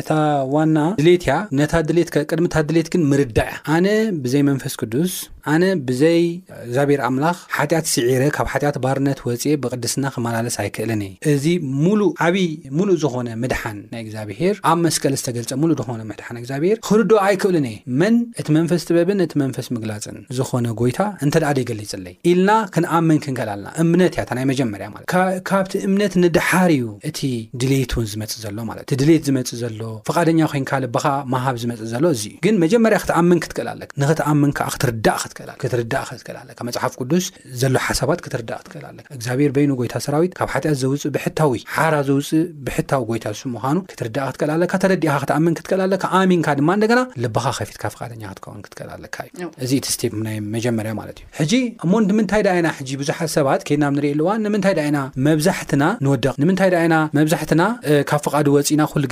እታ 0.00 0.12
ዋና 0.54 0.78
ድሌት 1.00 1.24
ያ 1.28 1.34
ነታ 1.58 1.74
ድትቅድሚታ 1.88 2.54
ድሌት 2.68 2.88
ግን 2.92 3.02
ምርዳዕ 3.10 3.50
ኣነ 3.74 3.86
ብዘይ 4.22 4.42
መንፈስ 4.48 4.74
ቅዱስ 4.80 5.12
ኣነ 5.52 5.64
ብዘይ 5.88 6.22
እግዚኣብሔር 6.64 7.00
ኣምላኽ 7.08 7.36
ሓጢኣት 7.56 7.86
ስዒረ 7.90 8.22
ካብ 8.36 8.46
ሓጢኣት 8.52 8.76
ባርነት 8.84 9.20
ወፅእ 9.26 9.54
ብቅድስና 9.64 10.04
ክመላለስ 10.14 10.56
ኣይክእልን 10.62 11.02
እ 11.08 11.10
እዚ 11.32 11.44
ሙሉእ 11.84 12.10
ዓብይ 12.26 12.48
ሙሉእ 12.78 12.98
ዝኾነ 13.02 13.28
ምድሓን 13.42 13.78
ናይ 13.92 14.02
እግዚኣብሄር 14.04 14.56
ኣብ 14.70 14.78
መስቀል 14.86 15.14
ዝተገልፀ 15.20 15.52
ሙሉእ 15.62 15.76
ዝኮነ 15.82 16.00
ምድሓን 16.10 16.40
እግዚኣብሄር 16.42 16.76
ክርድ 16.88 17.12
ኣይክእልን 17.26 17.68
እየ 17.70 17.78
መን 18.02 18.18
እቲ 18.42 18.46
መንፈስ 18.58 18.82
ጥበብን 18.88 19.22
እቲ 19.26 19.32
መንፈስ 19.44 19.68
ምግላፅን 19.76 20.18
ዝኾነ 20.40 20.66
ጎይታ 20.82 21.00
እንተደኣ 21.26 21.52
ደይገሊፅለይ 21.60 22.16
ኢልና 22.32 22.50
ክንኣመን 22.74 23.22
ክንክእል 23.26 23.52
ኣለና 23.54 23.70
እምነት 23.84 24.12
እያእታ 24.18 24.32
ናይ 24.40 24.46
መጀመርያ 24.54 24.88
ማለት 24.96 25.08
ዩ 25.36 25.40
ካብቲ 25.52 25.72
እምነት 25.90 26.12
ንድሓር 26.24 26.72
ዩ 26.80 26.84
እቲ 27.12 27.22
ድሌት 27.62 27.94
እውን 27.98 28.10
ዝመፅእ 28.14 28.38
ዘሎ 28.46 28.58
ማለት 28.72 28.84
እዩ 28.87 28.87
ትድሌት 28.90 29.22
ዝመፅእ 29.28 29.50
ዘሎ 29.62 29.80
ፍቓደኛ 30.08 30.40
ኮንካ 30.52 30.70
ልብካ 30.84 31.06
መሃብ 31.32 31.56
ዝመፅእ 31.62 31.88
ዘሎ 31.92 32.04
እዚ 32.16 32.22
እዩ 32.30 32.38
ግን 32.44 32.54
መጀመርያ 32.64 32.98
ክትኣምን 33.02 33.38
ክትክእል 33.44 33.68
ኣለካ 33.72 33.90
ንክትኣምን 34.02 34.50
ከ 34.58 34.68
ክትርዳእ 34.74 35.18
ክትክል 35.24 35.50
ክትርዳእ 35.62 36.06
ክትክልኣለካ 36.10 36.60
መፅሓፍ 36.68 36.92
ቅዱስ 37.00 37.26
ዘሎ 37.62 37.76
ሓሳባት 37.88 38.20
ክትርዳእ 38.26 38.60
ክትክእል 38.62 38.84
ኣለካ 38.90 39.04
እግዚኣብሔር 39.16 39.50
በኑ 39.56 39.70
ጎይታ 39.80 39.94
ሰራዊት 40.06 40.32
ካብ 40.38 40.48
ሓጢኣት 40.54 40.78
ዘውፅእ 40.82 41.04
ብሕታዊ 41.16 41.58
ሓራ 41.74 41.94
ዘውፅእ 42.08 42.42
ብሕታዊ 42.68 43.00
ጎይታ 43.10 43.26
ሱ 43.40 43.52
ምኳኑ 43.56 43.76
ክትርዳእ 43.92 44.26
ክትክል 44.30 44.52
ኣለካ 44.56 44.72
ተረዲእካ 44.84 45.16
ክትኣምን 45.24 45.56
ክትክእል 45.60 45.82
ኣለካ 45.86 46.04
ኣሚንካ 46.20 46.48
ድማ 46.60 46.70
እንደገና 46.78 47.00
ልብካ 47.24 47.46
ከፊትካ 47.60 47.84
ፍቃደኛ 47.96 48.22
ክትከውን 48.32 48.64
ክትክእል 48.68 48.90
ኣለካ 48.96 49.16
እዩ 49.34 49.44
እዚቲስፕ 49.66 50.12
ናይ 50.28 50.38
መጀመርያ 50.56 50.94
ማለት 51.02 51.20
ሕጂ 51.40 51.52
እሞን 51.84 52.02
ንምንታይ 52.12 52.42
ደ 52.48 52.56
ኢና 52.62 52.68
ሕጂ 52.80 52.90
ብዙሓት 53.02 53.30
ሰባት 53.36 53.60
ኬድና 53.70 53.84
ንርእ 53.98 54.10
ኣልዋን 54.14 54.42
ንምንታይ 54.46 54.74
ደ 54.80 54.80
ኢና 54.90 54.98
መብዛሕትና 55.28 55.84
ንወደቅ 56.06 56.34
ንምንታይ 56.42 56.72
ኢና 56.88 56.96
መብዛሕትና 57.20 57.62
ካብ 58.10 58.20
ፍ 58.24 58.26
ወእ 58.56 58.64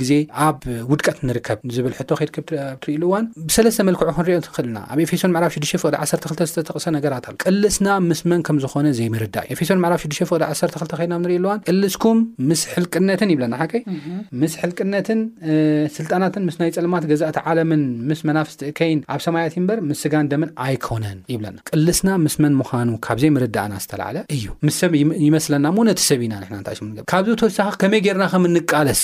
ዜ 0.09 0.11
ኣብ 0.47 0.59
ውድቀት 0.91 1.17
ንርከብ 1.27 1.59
ዝል 1.75 1.93
ድትርእሉዋን 2.01 3.25
ብሰለስተ 3.47 3.79
መልክ 3.87 3.99
ክንሪኦ 4.17 4.37
ክእልና 4.55 4.77
ኣብ 4.91 4.97
ኤፌን 5.05 5.31
ዕ6 5.65 5.73
12 5.85 6.71
ሰነራት 6.85 7.25
ኣ 7.29 7.31
ቅልስና 7.43 7.87
ምስመን 8.09 8.41
ከምዝኮነ 8.47 8.87
ዘይርእ 8.99 9.31
እዩኤፌን 9.47 9.79
ዕ 11.35 11.37
6ንዋስኩም 11.67 12.17
ምስ 12.49 12.61
ልቅነትን 12.83 13.29
ይናይ 13.33 13.71
ምስ 14.41 14.53
ልቅነትን 14.69 15.19
ስልጣናትን 15.97 16.41
ምስይ 16.49 16.69
ፀልማት 16.77 17.03
ገዛእቲ 17.11 17.37
ለምን 17.59 17.81
ምስ 18.09 18.19
መናፍስቲእከይን 18.29 18.99
ኣብ 19.15 19.19
ሰማያት 19.27 19.53
በር 19.69 19.79
ምስ 19.89 19.97
ስጋን 20.05 20.25
ደመን 20.33 20.49
ኣይኮነን 20.67 21.19
ይለና 21.33 21.57
ቅልስና 21.71 22.09
ምስመን 22.25 22.53
ምኑ 22.61 22.89
ካብዘይ 23.07 23.31
ርዳእና 23.45 23.73
ዝተለ 23.85 24.15
እዩ 24.37 24.45
ስሰብ 24.77 24.91
ይስለና 25.37 25.65
ነሰብኢና 25.89 26.35
ስ 29.01 29.03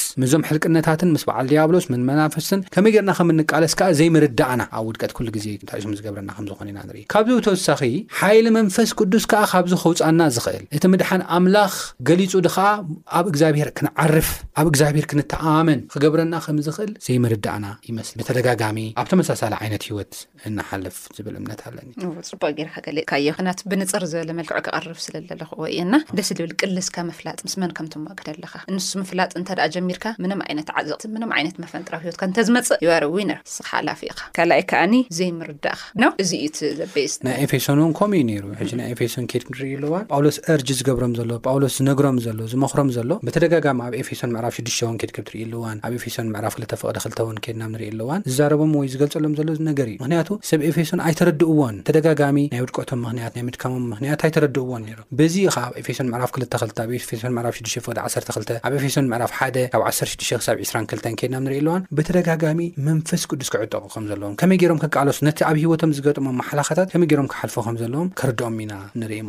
ርቅነታትን 0.55 1.09
ምስ 1.15 1.23
በዓል 1.29 1.45
ዲያብሎስ 1.51 1.85
ምንመናፈስትን 1.93 2.61
ከመይ 2.75 2.91
ገርና 2.95 3.11
ከም 3.17 3.29
ንቃለስ 3.39 3.73
ከዓ 3.79 3.87
ዘይምርዳእና 3.99 4.61
ኣብ 4.77 4.85
ውድቀት 4.89 5.11
ኩሉ 5.17 5.27
ግዜ 5.37 5.45
እንታይም 5.59 5.93
ዝገብረና 5.99 6.29
ከምዝኮነ 6.37 6.69
ኢና 6.73 6.79
ንርኢ 6.89 7.01
ካብዚ 7.13 7.35
ተወሳኺ 7.47 7.81
ሓይሊ 8.19 8.47
መንፈስ 8.57 8.89
ቅዱስ 8.99 9.25
ከኣ 9.31 9.41
ካብዚ 9.53 9.73
ክውፃና 9.83 10.21
ዝኽእል 10.35 10.65
እቲ 10.77 10.83
ምድሓን 10.93 11.23
ኣምላኽ 11.37 11.73
ገሊፁ 12.09 12.33
ድከዓ 12.47 12.67
ኣብ 13.19 13.25
እግዚኣብሄር 13.31 13.71
ክንዓርፍ 13.79 14.29
ኣብ 14.61 14.67
እግዚኣብሄር 14.71 15.07
ክንተኣማመን 15.13 15.81
ክገብረና 15.95 16.33
ከምዝኽእል 16.47 16.93
ዘይምርዳእና 17.07 17.67
ይመስል 17.89 18.17
ብተደጋጋሚ 18.23 18.79
ኣብ 19.03 19.07
ተመሳሳሊ 19.13 19.53
ዓይነት 19.61 19.85
ሂወት 19.91 20.13
እናሓልፍ 20.49 20.97
ዝብል 21.17 21.35
እምነት 21.41 21.61
ኣለኒፅቡቅ 21.69 22.51
ጌርካገሊጥካ 22.61 23.11
እዮ 23.23 23.29
ክንያቱ 23.39 23.59
ብንፅር 23.71 24.03
ዝበለ 24.13 24.29
መልክዑ 24.39 24.57
ክቐርፍ 24.67 24.99
ስለለኹ 25.07 25.49
ወየና 25.65 25.95
ደስ 26.17 26.29
ብል 26.39 26.53
ቅልስካ 26.63 26.95
መፍላጥ 27.11 27.37
ምስመን 27.47 27.71
ከምትወክድ 27.77 28.27
ኣለካ 28.35 28.55
ንሱ 28.77 28.89
ፍላጥ 29.11 29.31
እ 29.41 29.43
ጀሚርካ 29.75 30.05
ዓይነት 30.51 30.67
ዓዘቕ 30.79 30.97
ትምኖም 31.03 31.31
ዓይነት 31.37 31.55
መፈንጥራሂዮትካ 31.63 32.21
እንተዝመፅእ 32.29 32.79
ይባርዊ 32.85 33.15
ኒ 33.29 33.33
ስሓላፊ 33.55 33.99
ኢኻ 34.11 34.19
ካልኣይ 34.37 34.61
ከኣኒ 34.71 34.95
ዘይምርዳእኻ 35.17 35.81
ኖ 36.03 36.09
እዚ 36.23 36.31
እዩቲ 36.45 36.59
ዘበየስ 36.79 37.15
ናይ 37.27 37.35
ኤፌሶን 37.45 37.79
እውን 37.83 37.93
ከምኡ 37.99 38.17
እዩ 38.19 38.23
ነይሩ 38.31 38.45
ሕዚ 38.61 38.71
ናይ 38.81 38.89
ኤፌሶን 38.95 39.27
ኬድክ 39.33 39.47
ንርእሉዋን 39.55 40.05
ጳውሎስ 40.13 40.37
እርጂ 40.55 40.69
ዝገብሮም 40.79 41.13
ዘሎ 41.19 41.31
ጳውሎስ 41.47 41.75
ዝነግሮም 41.81 42.17
ዘሎ 42.27 42.39
ዝመኽሮም 42.53 42.89
ዘሎ 42.97 43.09
ብተደጋጋሚ 43.27 43.79
ኣብ 43.87 43.95
ኤፌሶን 44.01 44.33
ምዕራፍ 44.35 44.55
6ዱሽ 44.61 44.79
ውን 44.87 44.97
ኬድ 45.03 45.11
ክብትርኢኣሉዋን 45.17 45.77
ኣብ 45.87 45.93
ኤፌሶን 45.99 46.27
ምዕራፍ 46.35 46.53
2 46.61 46.75
ፍቕዲ 46.83 46.97
2ልውን 47.13 47.37
ኬድናብ 47.47 47.71
ንርኢ 47.75 47.89
ኣሉዋን 47.93 48.21
ዝዛረቦም 48.31 48.73
ወይ 48.81 48.87
ዝገልፀሎም 48.95 49.35
ዘሎ 49.39 49.49
ነገር 49.69 49.87
እዩ 49.93 49.97
ምኽንያቱ 50.03 50.29
ሰብ 50.51 50.61
ኤፌሶን 50.71 51.01
ኣይተረድእዎን 51.07 51.77
ተደጋጋሚ 51.89 52.37
ናይ 52.53 52.61
ውድቀቶም 52.65 52.99
ምኽንያት 53.05 53.33
ናይ 53.37 53.45
ምድካሞም 53.51 53.85
ምኽንያት 53.93 54.23
ኣይተረድእዎን 54.27 54.83
ነይሩ 54.87 54.99
በዚ 55.19 55.35
ኢኻ 55.47 55.57
ኣብ 55.69 55.73
ኤፌሶን 55.83 56.09
ምዕራፍ 56.15 56.31
22 56.39 56.83
ኣብ 56.85 56.89
ኤፌሶን 56.99 57.35
ዕራፍ 57.43 57.55
6ፍቕ 57.67 57.87
12 58.05 58.55
ኣብ 58.67 58.73
ኤፌሶን 58.79 59.05
ምዕራፍ 59.13 59.31
1 59.47 59.59
ካብ 59.73 59.83
1 59.91 60.27
ሳብ 60.45 60.57
22 60.65 61.17
ከድና 61.19 61.35
ንሪኢ 61.45 61.59
ኣለዋን 61.61 61.83
ብተደጋጋሚ 61.97 62.59
መንፈስ 62.87 63.21
ቅዱስ 63.31 63.49
ክዕጠቕ 63.53 63.81
ከም 63.93 64.05
ዘለዎም 64.11 64.35
ከመይ 64.41 64.57
ሮም 64.71 64.79
ክቃለሱ 64.83 65.17
ነቲ 65.27 65.39
ኣብ 65.49 65.57
ሂወቶም 65.63 65.91
ዝገጥሞም 65.97 66.35
ማሓላኻታት 66.41 66.87
ከመይ 66.93 67.09
ሮም 67.19 67.27
ክሓልፎ 67.33 67.55
ከምዘለዎም 67.65 68.07
ክርድኦም 68.19 68.57
ኢና 68.65 68.73
ንርኢ 69.01 69.19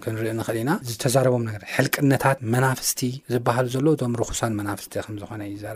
ክን 0.02 0.14
እልኢና 0.18 0.72
ዝተዛረቦም 0.90 1.44
ሕልቅነታት 1.74 2.38
መናፍስቲ 2.54 3.00
ዝሃሉ 3.34 3.66
ዘሎ 3.76 3.94
ም 4.12 4.14
ኩሳን 4.30 4.54
መናፍስቲ 4.60 4.92
ዝኮናሎሓፍስሳ 5.22 5.74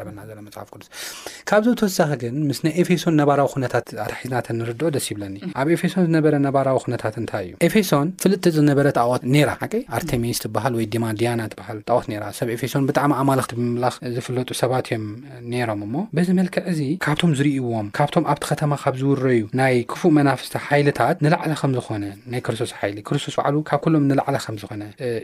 ፌሶን 2.88 3.14
ነባራዊ 3.20 3.46
ነታት 3.62 3.86
ኣታሒዝናተ 4.04 4.46
ንርድኦ 4.58 4.88
ደስ 4.94 5.06
ይብለኒ 5.10 5.36
ኣብ 5.60 5.68
ኤፌሶን 5.76 6.02
ዝነበረ 6.06 6.34
ነባራዊ 6.46 6.78
ነታት 6.92 7.14
እንታይ 7.22 7.44
እዩ 7.48 7.54
ኤፌሶን 7.68 8.08
ፍልጥቲ 8.24 8.46
ዝነበረ 8.58 8.88
ጣቆት 8.98 9.22
ራ 9.48 9.52
ቀይ 9.72 9.82
ኣርቴሚስ 9.98 10.38
ትበሃል 10.44 10.74
ወይ 10.78 10.86
ዲማ 10.94 11.06
ዲያና 11.20 11.42
ትሃል 11.52 11.78
ጣዖት 11.90 12.06
ራ 12.22 12.26
ሰብ 12.38 12.48
ኤፌሶን 12.56 12.84
ብጣዕሚ 12.88 13.10
ኣማለክቲ 13.22 13.54
ብምምላኽ 13.58 13.96
ዝፍለጡ 14.16 14.50
ሰባት 14.62 14.88
እዮም 14.94 15.06
ነይሮም 15.54 15.82
እሞ 15.86 15.94
በዚመልክዕ 16.18 16.62
እዚ 16.72 16.80
ካብቶም 17.06 17.32
ዝርይዎም 17.40 17.88
ካብቶም 17.98 18.26
ኣብቲ 18.34 18.44
ከተማ 18.52 18.72
ካብ 18.84 18.94
ዝውረዩ 19.02 19.42
ናይ 19.60 19.76
ክፉእ 19.92 20.14
መናፍስቲ 20.18 20.54
ሓይልታት 20.66 21.16
ንላዕለ 21.26 21.54
ከምዝኮነ 21.62 22.04
ናይ 22.34 22.42
ክርስቶስ 22.48 22.72
ይሊ 22.90 22.98
ክርስቶስ 23.10 23.36
ሉ 23.56 23.62
ካብ 23.70 23.84
ሎም 23.94 24.04
ንላዕ 24.10 24.26
ከምዝኮነ 24.46 24.82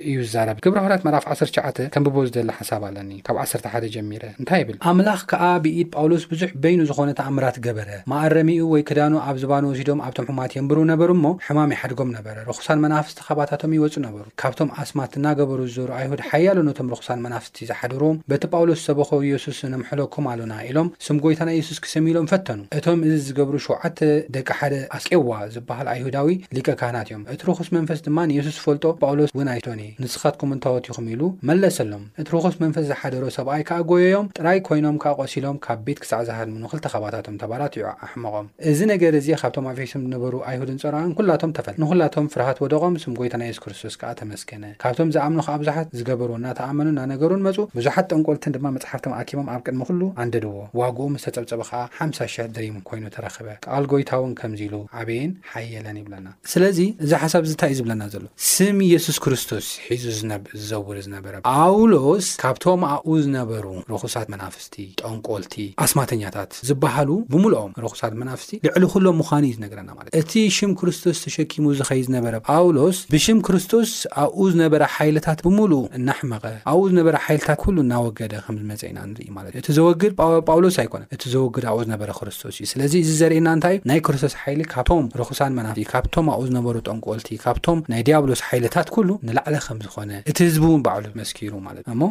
እዩ 0.08 0.16
ዝዛረብ 0.28 0.56
ግብራህራት 0.66 1.02
መራፍ 1.08 1.24
1ሸ 1.36 1.54
ከም 1.94 2.02
ብቦ 2.08 2.16
ዝደ 2.28 2.38
ሓሳብ 2.58 2.82
ኣለኒ 2.90 3.12
ካብ 3.28 3.36
1ሓ 3.44 3.72
ጀሚረ 3.96 4.22
እንታይ 4.40 4.60
ይብል 4.64 4.78
ኣምላኽ 4.92 5.22
ዓ 5.50 5.50
ብኢድ 5.64 5.88
ጳሎስ 5.96 6.22
ብዙ 6.32 6.42
በይኑ 6.62 6.80
ዝኮነ 6.90 7.10
ትገበረ 7.56 7.90
ማኣረሚኡ 8.12 8.62
ወይ 8.72 8.82
ክዳኑ 8.88 9.12
ኣብ 9.28 9.36
ዝባኑ 9.42 9.64
ወሲዶም 9.72 10.00
ኣብቶም 10.06 10.26
ሕማት 10.30 10.52
የንብሩ 10.56 10.78
ነበሩ 10.92 11.10
እሞ 11.18 11.26
ሕማም 11.46 11.72
ይሓድጎም 11.74 12.10
ነበረ 12.16 12.36
ረኹሳን 12.48 12.80
መናፍስቲ 12.84 13.18
ኸባታቶም 13.28 13.74
ይወፁ 13.76 13.94
ነበሩ 14.06 14.22
ካብቶም 14.42 14.70
ኣስማት 14.82 15.12
እናገበሩ 15.20 15.58
ዝዘሩ 15.70 15.90
ኣይሁድ 15.98 16.20
ሓያሎ 16.30 16.58
ነቶም 16.68 16.88
ርኹሳን 16.94 17.22
መናፍስቲ 17.26 17.58
ዝሓደሮዎም 17.70 18.18
በቲ 18.32 18.42
ጳውሎስ 18.54 18.82
ሰበኸ 18.88 19.10
የሱስ 19.30 19.60
ንምሕለኩም 19.72 20.28
ኣሎና 20.32 20.54
ኢሎም 20.70 20.88
ስምጐይታና 21.08 21.50
የሱስ 21.58 21.80
ክሰሚሎም 21.86 22.28
ፈተኑ 22.32 22.60
እቶም 22.78 23.00
እዚ 23.08 23.14
ዝገብሩ 23.28 23.56
ሸውዓተ 23.66 24.00
ደቂ 24.36 24.48
ሓደ 24.60 24.74
ኣስቄዋ 24.98 25.32
ዝበሃል 25.56 25.90
ኣይሁዳዊ 25.94 26.30
ሊቀ 26.56 26.68
ካህናት 26.82 27.08
እዮም 27.10 27.24
እቲ 27.34 27.40
ርኹስ 27.50 27.70
መንፈስ 27.78 27.98
ድማ 28.08 28.18
ንየሱስ 28.32 28.56
ዝፈልጦ 28.58 28.84
ጳውሎስ 29.04 29.30
እውን 29.36 29.48
ኣይስቶን 29.54 29.80
እየ 29.86 29.92
ንስኻት 30.04 30.34
ኩምንታወት 30.42 30.84
ኹም 30.98 31.06
ኢሉ 31.14 31.22
መለሰሎም 31.48 32.04
እቲ 32.20 32.28
ርኹስ 32.36 32.54
መንፈስ 32.64 32.84
ዝሓደሮ 32.90 33.24
ሰብኣይ 33.38 33.62
ከዓ 33.70 33.80
ጎየዮም 33.90 34.28
ጥራይ 34.38 34.58
ኮይኖም 34.68 34.98
ካቆሲሎም 35.04 35.56
ካብ 35.66 35.80
ቤት 35.88 35.98
ክሳዕ 36.04 36.20
ዝሃድምኑ 36.30 36.64
ክልተ 36.72 36.86
ኸባታቶም 36.94 37.35
ተባላት 37.42 37.74
ዑ 37.78 37.84
ኣሕቆም 37.92 38.46
እዚ 38.70 38.80
ነገር 38.92 39.12
እዚ 39.20 39.28
ካብቶም 39.42 39.66
ኣብፍሒሶም 39.72 40.02
ዝነበሩ 40.06 40.34
ኣይሁድን 40.50 40.78
ፀራዖን 40.82 41.12
ኩላቶም 41.18 41.50
ተፈል 41.58 41.74
ንኩላቶም 41.82 42.26
ፍርሃት 42.34 42.58
ወደቖም 42.64 42.94
ስም 43.04 43.14
ጎይታ 43.20 43.34
ና 43.42 43.46
ሱስ 43.56 43.60
ክርስቶስ 43.64 43.94
ከዓ 44.00 44.10
ተመስገነ 44.20 44.64
ካብቶም 44.82 45.10
ዝኣምኑ 45.16 45.40
ከዓ 45.46 45.54
ብዙሓት 45.62 45.88
ዝገበሩ 45.98 46.30
እናተኣመኑ 46.40 46.88
እና 46.94 47.00
ነገሩን 47.12 47.42
መፁ 47.46 47.56
ብዙሓት 47.78 48.06
ጠንቆልትን 48.14 48.54
ድማ 48.56 48.66
መፅሓፍቶም 48.76 49.14
ኣኪቦም 49.20 49.48
ኣብ 49.54 49.60
ቅድሚ 49.66 49.82
ኩሉ 49.90 50.02
ኣንዲድዎ 50.24 50.54
ዋግኡ 50.82 51.06
ምስ 51.14 51.24
ተፀብፀበ 51.28 51.62
ከዓ 51.70 51.82
ሓ 51.98 52.08
000 52.36 52.52
ድሪም 52.56 52.76
ኮይኑ 52.90 53.04
ተረኽበ 53.16 53.48
ቃል 53.66 53.84
ጎይታውን 53.94 54.32
ከምዚኢሉ 54.40 54.74
ዓበይን 55.02 55.32
ሓየለን 55.52 55.98
ይብለና 56.02 56.26
ስለዚ 56.54 56.78
እዚ 57.06 57.10
ሓሳብ 57.24 57.44
ዝታይ 57.52 57.70
እዩ 57.74 57.78
ዝብለና 57.80 58.02
ዘሎ 58.14 58.24
ስም 58.52 58.76
የሱስ 58.92 59.18
ክርስቶስ 59.26 59.66
ሒዙ 59.88 60.04
ዝዘውሩ 60.18 60.96
ዝነበረ 61.08 61.34
ጳውሎስ 61.54 62.26
ካብቶም 62.44 62.82
ኣኡ 62.94 63.08
ዝነበሩ 63.26 63.66
ርኩሳት 63.92 64.28
መናፍስቲ 64.34 64.74
ጠንቆልቲ 65.02 65.54
ኣስማተኛታት 65.84 66.50
ዝሃሉ 66.68 67.10
ብምኦም 67.32 67.70
ረኩሳን 67.84 68.14
መናፍስቲ 68.22 68.52
ልዕሊ 68.66 68.84
ኩሎም 68.92 69.16
ምኳኑ 69.20 69.42
እዩ 69.48 69.52
ዝነገረና 69.56 69.90
ማለት 69.98 70.10
እቲ 70.20 70.32
ሽም 70.56 70.72
ክርስቶስ 70.80 71.18
ተሸኪሙ 71.24 71.64
ዝኸይ 71.78 72.00
ዝነበረ 72.06 72.36
ጳውሎስ 72.54 72.98
ብሽም 73.14 73.38
ክርስቶስ 73.48 73.90
ኣብኡ 74.22 74.40
ዝነበረ 74.54 74.82
ሓይልታት 74.96 75.38
ብምሉእ 75.46 75.84
እናሕመቐ 76.00 76.44
ኣብኡ 76.72 76.82
ዝነበረ 76.92 77.16
ሓይልታት 77.26 77.58
ኩሉ 77.64 77.76
እናወገደ 77.86 78.34
ከም 78.46 78.56
ዝመፀ 78.62 78.82
ኢና 78.90 78.98
ንርኢ 79.12 79.28
ማለት 79.38 79.52
እ 79.58 79.62
እቲ 79.62 79.68
ዘወግድ 79.78 80.12
ጳውሎስ 80.48 80.78
ኣይኮነን 80.84 81.08
እቲ 81.16 81.22
ዘወግድ 81.34 81.64
ኣብኡ 81.72 81.80
ዝነበረ 81.86 82.10
ክርስቶስ 82.20 82.56
እዩ 82.60 82.66
ስለዚ 82.72 82.94
እዚ 83.04 83.12
ዘርእየና 83.20 83.48
እንታይ 83.58 83.76
እዩ 83.78 83.82
ናይ 83.92 84.00
ክርስቶስ 84.08 84.34
ሓይሊ 84.42 84.60
ካብቶም 84.74 85.06
ረኩሳን 85.22 85.54
መናፍቲ 85.60 85.84
ካብቶም 85.92 86.26
ኣብኡ 86.34 86.42
ዝነበሩ 86.50 86.76
ጠንቆልቲ 86.88 87.30
ካብቶም 87.44 87.80
ናይ 87.92 88.02
ዲያብሎስ 88.10 88.42
ሓይልታት 88.48 88.88
ኩሉ 88.96 89.08
ንላዕለ 89.28 89.56
ከምዝኮነ 89.68 90.12
እቲ 90.30 90.38
ህዝቢ 90.48 90.62
እውን 90.70 90.82
ባዕሉ 90.88 91.06
መስኪሩ 91.22 91.52
ማለት 91.68 91.84
እሞ 91.94 92.02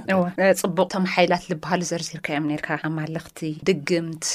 ፅቡቅ 0.62 0.88
ቶም 0.94 1.04
ሓይላት 1.15 1.44
ዝበሃሉ 1.52 1.82
ዘርዝርከ 1.91 2.28
እዮም 2.36 2.46
ርካ 2.60 2.70
ኣማለክቲ 2.89 3.41
ድግምት 3.70 4.26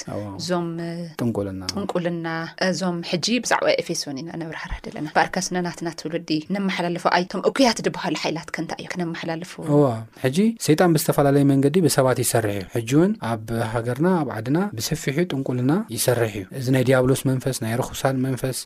ጥንቁልናጥንቁልና 1.20 2.28
እዞም 2.68 2.96
ጂ 3.26 3.36
ብዛዕባ 3.44 3.66
ኤፌሶን 3.82 4.16
ኢናነብራህራ 4.22 4.72
ለና 4.96 5.08
ባርካስነናትናትውሉዲ 5.16 6.30
ንመሓላልፉ 6.54 7.04
ቶም 7.32 7.42
እኩያት 7.48 7.78
ድባሃሉ 7.86 8.16
ሓይላት 8.24 8.48
ከንታይ 8.56 8.80
እዮ 8.82 8.88
ክነመሓላለፉዎሕጂ 8.92 10.38
ሰይጣን 10.66 10.92
ብዝተፈላለዩ 10.96 11.44
መንገዲ 11.52 11.76
ብሰባት 11.86 12.18
ይሰርሕ 12.24 12.56
እዩ 12.64 12.72
ሕጂ 12.76 12.90
እውን 12.98 13.12
ኣብ 13.30 13.48
ሃገርና 13.74 14.08
ኣብ 14.22 14.28
ዓድና 14.36 14.58
ብስፊሑ 14.78 15.16
ጥንቁልና 15.32 15.72
ይሰርሕ 15.96 16.34
እዩ 16.40 16.46
እዚ 16.60 16.66
ናይ 16.76 16.84
ዲያብሎስ 16.90 17.22
መንፈስ 17.30 17.56
ናይ 17.64 17.74
ረኩሳን 17.82 18.16
መንፈስ 18.26 18.58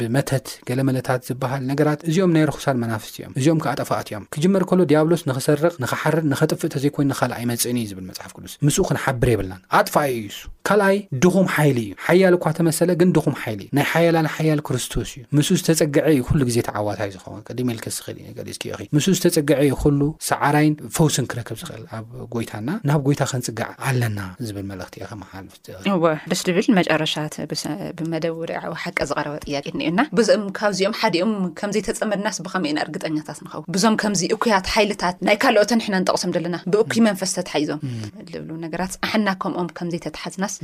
ብመተት 0.00 0.46
ገለመለታት 0.70 1.20
ዝበሃል 1.30 1.62
ነገራት 1.72 2.00
እዚኦም 2.10 2.34
ናይ 2.36 2.46
ረኩሳን 2.52 2.80
መናፍስቲ 2.84 3.16
እዮም 3.24 3.32
እዚኦም 3.40 3.60
ከ 3.64 3.68
ጠፋኣት 3.82 4.08
እዮም 4.12 4.26
ክጀመር 4.36 4.64
ከሎ 4.72 4.80
ዲያብሎስ 4.92 5.24
ንክሰርቅ 5.30 5.74
ንክሓርድ 5.86 6.24
ንከጥፍእተዘይኮይን 6.34 7.14
ካል 7.20 7.32
ይመፅእን 7.44 7.78
እዩ 7.82 7.88
ዝብል 7.92 8.06
መፅሓፍ 8.10 8.32
ዱስ 8.44 8.54
ምስ 8.66 8.76
ክንሓብር 8.88 9.28
የብልናኣጥፋ 9.34 9.94
እዩይ 10.14 10.98
ድኹም 11.24 11.46
ሓይሊ 11.54 11.78
እዩ 11.88 11.92
ሓያል 12.06 12.34
እኳ 12.38 12.46
ተመሰለ 12.58 12.90
ግን 13.00 13.08
ድኹም 13.16 13.34
ሓይሊ 13.42 13.60
እዩ 13.66 13.70
ናይ 13.78 13.84
ሓያላን 13.92 14.28
ሓያል 14.36 14.60
ክርስቶስ 14.68 15.10
እዩ 15.18 15.22
ምስ 15.38 15.48
ዝተፀግዐ 15.60 16.06
ዩ 16.18 16.22
ኩሉ 16.28 16.40
ግዜ 16.48 16.58
ተዓዋታይ 16.68 17.10
ዝኸውን 17.14 17.42
ዲልክስክእል 17.58 18.88
ምስ 18.96 19.06
ዝተፀገዐዩ 19.18 19.72
ኩሉ 19.82 20.00
ሰዓራይን 20.30 20.74
ፈውስን 20.96 21.26
ክረክብ 21.32 21.58
ዝክእል 21.62 21.84
ኣብ 21.98 22.06
ጎይታና 22.34 22.70
ናብ 22.90 23.00
ጎይታ 23.06 23.22
ክንፅጋዕ 23.32 23.68
ኣለና 23.90 24.18
ዝብል 24.48 24.66
መልእክቲ 24.72 24.94
ከመሓልፍእ 25.10 26.24
ደስ 26.32 26.42
ድብል 26.48 26.68
መጨረሻት 26.80 27.36
ብመደብ 28.00 28.34
ውርዊ 28.40 28.60
ሓቀ 28.84 28.98
ዝቀረበ 29.12 29.34
ጥያቂድኒ 29.46 29.80
እዩና 29.88 30.00
ብም 30.18 30.44
ካብዚኦም 30.58 30.96
ሓኦም 31.02 31.32
ከምዘይተፀመድናስ 31.60 32.36
ብከመይእን 32.46 32.80
እርግጠኛታት 32.84 33.40
ንኸው 33.46 33.64
ብዞም 33.76 33.96
ከምዚ 34.04 34.22
እኩያት 34.36 34.68
ሓይልታት 34.74 35.16
ናይ 35.28 35.38
ካልኦተ 35.44 35.70
ንሕና 35.80 35.96
ንጠቕሶም 36.04 36.32
ዘለና 36.36 36.56
ብእኩ 36.72 36.92
መንፈስ 37.08 37.32
ተተሓዞም 37.38 37.80
ነገራት 38.66 38.94
ኣናከምኦምከምዘይተተሓዝናስዩ 39.10 40.62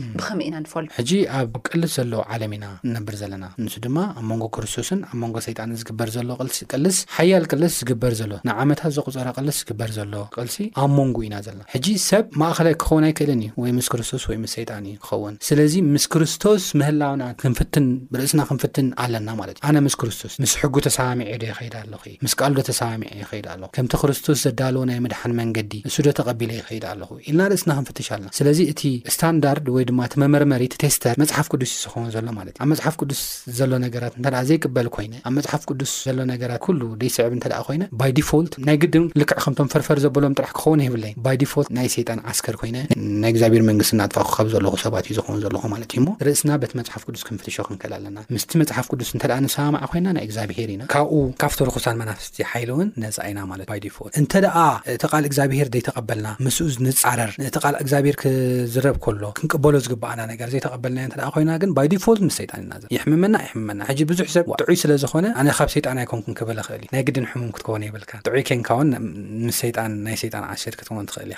ኢና 0.49 0.57
ንፈልሕጂ 0.65 1.11
ኣብ 1.39 1.55
ቅልስ 1.69 1.93
ዘሎ 1.99 2.13
ዓለም 2.35 2.53
ኢና 2.57 2.67
ንነብር 2.91 3.15
ዘለና 3.23 3.45
እንስ 3.63 3.75
ድማ 3.85 3.97
ኣብ 4.19 4.25
መንጎ 4.31 4.45
ክርስቶስን 4.57 5.01
ኣብ 5.09 5.15
መንጎ 5.23 5.37
ሰይጣን 5.47 5.71
ዝግበር 5.81 6.09
ዘሎ 6.17 6.29
ቅልሲ 6.41 6.59
ቅልስ 6.73 6.99
ሓያል 7.17 7.45
ቅልስ 7.53 7.75
ዝግበር 7.83 8.15
ዘሎ 8.21 8.33
ንዓመታት 8.51 8.93
ዘቁፀረ 8.97 9.29
ቅልስ 9.41 9.59
ዝግበር 9.63 9.91
ዘሎ 9.99 10.15
ቅልሲ 10.37 10.57
ኣብ 10.83 10.91
መንጎ 10.99 11.17
ኢና 11.29 11.37
ዘለና 11.47 11.67
ሕጂ 11.75 11.89
ሰብ 12.09 12.25
ማእኸላይ 12.43 12.75
ክኸውን 12.85 13.07
ኣይክእልን 13.09 13.43
እዩ 13.47 13.51
ወይ 13.65 13.73
ምስ 13.79 13.89
ክርስቶስ 13.95 14.25
ወይምስ 14.31 14.53
ሰይጣን 14.59 14.85
እዩ 14.93 14.97
ክኸውን 15.07 15.37
ስለዚ 15.49 15.75
ምስ 15.95 16.07
ክርስቶስ 16.15 16.65
ምህላውና 16.83 17.23
ክንፍትን 17.45 17.87
ብርእስና 18.15 18.41
ክንፍትን 18.51 18.89
ኣለና 19.05 19.29
ማለት 19.43 19.57
እዩ 19.61 19.65
ኣነ 19.71 19.77
ምስ 19.89 19.97
ክርስቶስ 20.03 20.35
ምስ 20.45 20.55
ሕጉ 20.63 20.77
ተሰባሚዐ 20.89 21.37
ዶ 21.43 21.47
ይኸይዲ 21.53 21.77
ኣለኹ 21.83 22.03
ምስ 22.27 22.35
ካልዶ 22.43 22.59
ተሰባሚዐ 22.71 23.13
ይኸይዲ 23.23 23.47
ኣለኹ 23.55 23.71
ከምቲ 23.79 23.93
ክርስቶስ 24.05 24.39
ዘዳለዎ 24.47 24.83
ናይ 24.91 24.99
ምድሓን 25.07 25.35
መንገዲ 25.43 25.73
ንሱዶ 25.89 26.07
ተቐቢለ 26.21 26.53
ይኸይዲ 26.61 26.85
ኣለኹ 26.93 27.11
ኢልና 27.29 27.41
ርእስና 27.53 27.71
ክንፍትሽ 27.81 28.09
ኣለና 28.17 28.29
ስለዚእ 28.41 28.71
ስታንዳርድ 29.15 29.67
ወይ 29.75 29.85
መርመሪቲቴስተር 30.35 31.14
መፅሓፍ 31.23 31.47
ቅዱስ 31.53 31.71
ዩ 31.75 31.79
ዝኸውን 31.85 32.09
ዘሎ 32.14 32.27
ማለት 32.38 32.55
እዩ 32.57 32.61
ኣብ 32.64 32.68
መፅሓፍ 32.73 32.95
ቅዱስ 33.03 33.21
ዘሎ 33.59 33.73
ነገራት 33.85 34.12
እተ 34.23 34.35
ዘይቅበል 34.49 34.88
ኮይነ 34.97 35.14
ኣብ 35.29 35.33
መፅሓፍ 35.38 35.62
ቅዱስ 35.71 35.92
ዘሎ 36.07 36.18
ነገራት 36.33 36.61
ኩሉ 36.66 36.81
ደይስዕብ 37.01 37.33
እተ 37.40 37.51
ኮይነ 37.68 37.83
ባይ 38.01 38.11
ዲፋልት 38.18 38.55
ናይ 38.68 38.77
ግድን 38.83 39.05
ልክዕ 39.21 39.38
ከምቶም 39.45 39.68
ፈርፈር 39.75 39.99
ዘበሎም 40.05 40.35
ጥራሕ 40.38 40.53
ክኸውን 40.59 40.83
ይህብለ 40.85 41.05
ይ 41.33 41.38
ዲፋልት 41.42 41.71
ናይ 41.79 41.88
ሰይጣን 41.97 42.21
ዓስከር 42.33 42.57
ኮይነ 42.62 42.77
ናይ 43.23 43.31
እግዚኣብሄር 43.35 43.64
መንግስት 43.71 43.92
እናጥፋኩካብ 43.97 44.47
ዘለኩ 44.55 44.75
ሰባት 44.85 45.07
እዩ 45.12 45.16
ዝውን 45.18 45.40
ዘለኹ 45.45 45.62
ማለት 45.75 45.88
እዩ 45.97 46.01
ሞ 46.07 46.16
ርእስና 46.29 46.51
በቲ 46.64 46.73
መፅሓፍ 46.81 47.03
ቅዱስ 47.09 47.25
ክንፍትሾ 47.29 47.57
ክንክእል 47.68 47.95
ኣለና 47.99 48.18
ምስቲ 48.37 48.53
መፅሓፍ 48.62 48.88
ቅዱስ 48.92 49.11
እንተ 49.16 49.25
ንሰማማዕ 49.47 49.85
ኮይንና 49.92 50.09
ናይ 50.18 50.25
እግዚኣብሄር 50.29 50.68
ኢና 50.75 50.83
ካብኡ 50.95 51.14
ካፍትርኩሳን 51.45 51.97
መናፍስቲ 52.03 52.37
ሓይሉእውን 52.53 52.88
ነፃ 53.05 53.16
ኢና 53.33 53.40
ማለት 53.53 53.66
ዲልት 53.85 54.16
እንተደኣ 54.23 54.57
ተቓል 55.05 55.25
እግዚኣብሄር 55.31 55.68
ዘይተቀበልና 55.75 56.29
ምስኡ 56.47 56.66
ንፃረር 56.87 57.31
ተቃል 57.57 57.75
እግዚኣብሄር 57.83 58.16
ክዝረብ 58.23 58.97
ከሎ 59.05 59.25
ክንቅበሎ 59.38 59.75
ዝግኣና 59.85 60.21
ነር 60.31 60.49
ዘይተቀበልና 60.55 61.27
ኮይና 61.35 61.51
ግ 61.63 61.69
ይ 61.85 61.89
ዲልት 61.93 62.21
ምስ 62.29 62.37
ሰጣን 62.43 62.61
ኢና 62.65 62.75
ይሕምመና 62.97 63.37
ይሕምመና 63.47 63.81
ሕ 63.89 64.07
ብዙሕ 64.11 64.27
ሰብጥዑይ 64.37 64.77
ስለዝኮነ 64.83 65.27
ካብ 65.59 65.69
ሰጣን 65.75 65.99
ኣይኮንኩ 66.03 66.29
ክብህክእልዩ 66.39 66.89
ናይ 66.95 67.03
ግድን 67.09 67.27
ሕሙም 67.33 67.51
ክትከወን 67.55 67.85
ይብልካ 67.89 68.13
ጥዑይ 68.29 68.43
ንካውንምስጣ 68.61 69.77
ናይ 70.07 70.17
ጣ 70.35 70.43
ዓሽር 70.55 70.75
ክትከውን 70.79 71.07
ትክእል 71.11 71.33
ኢ 71.33 71.37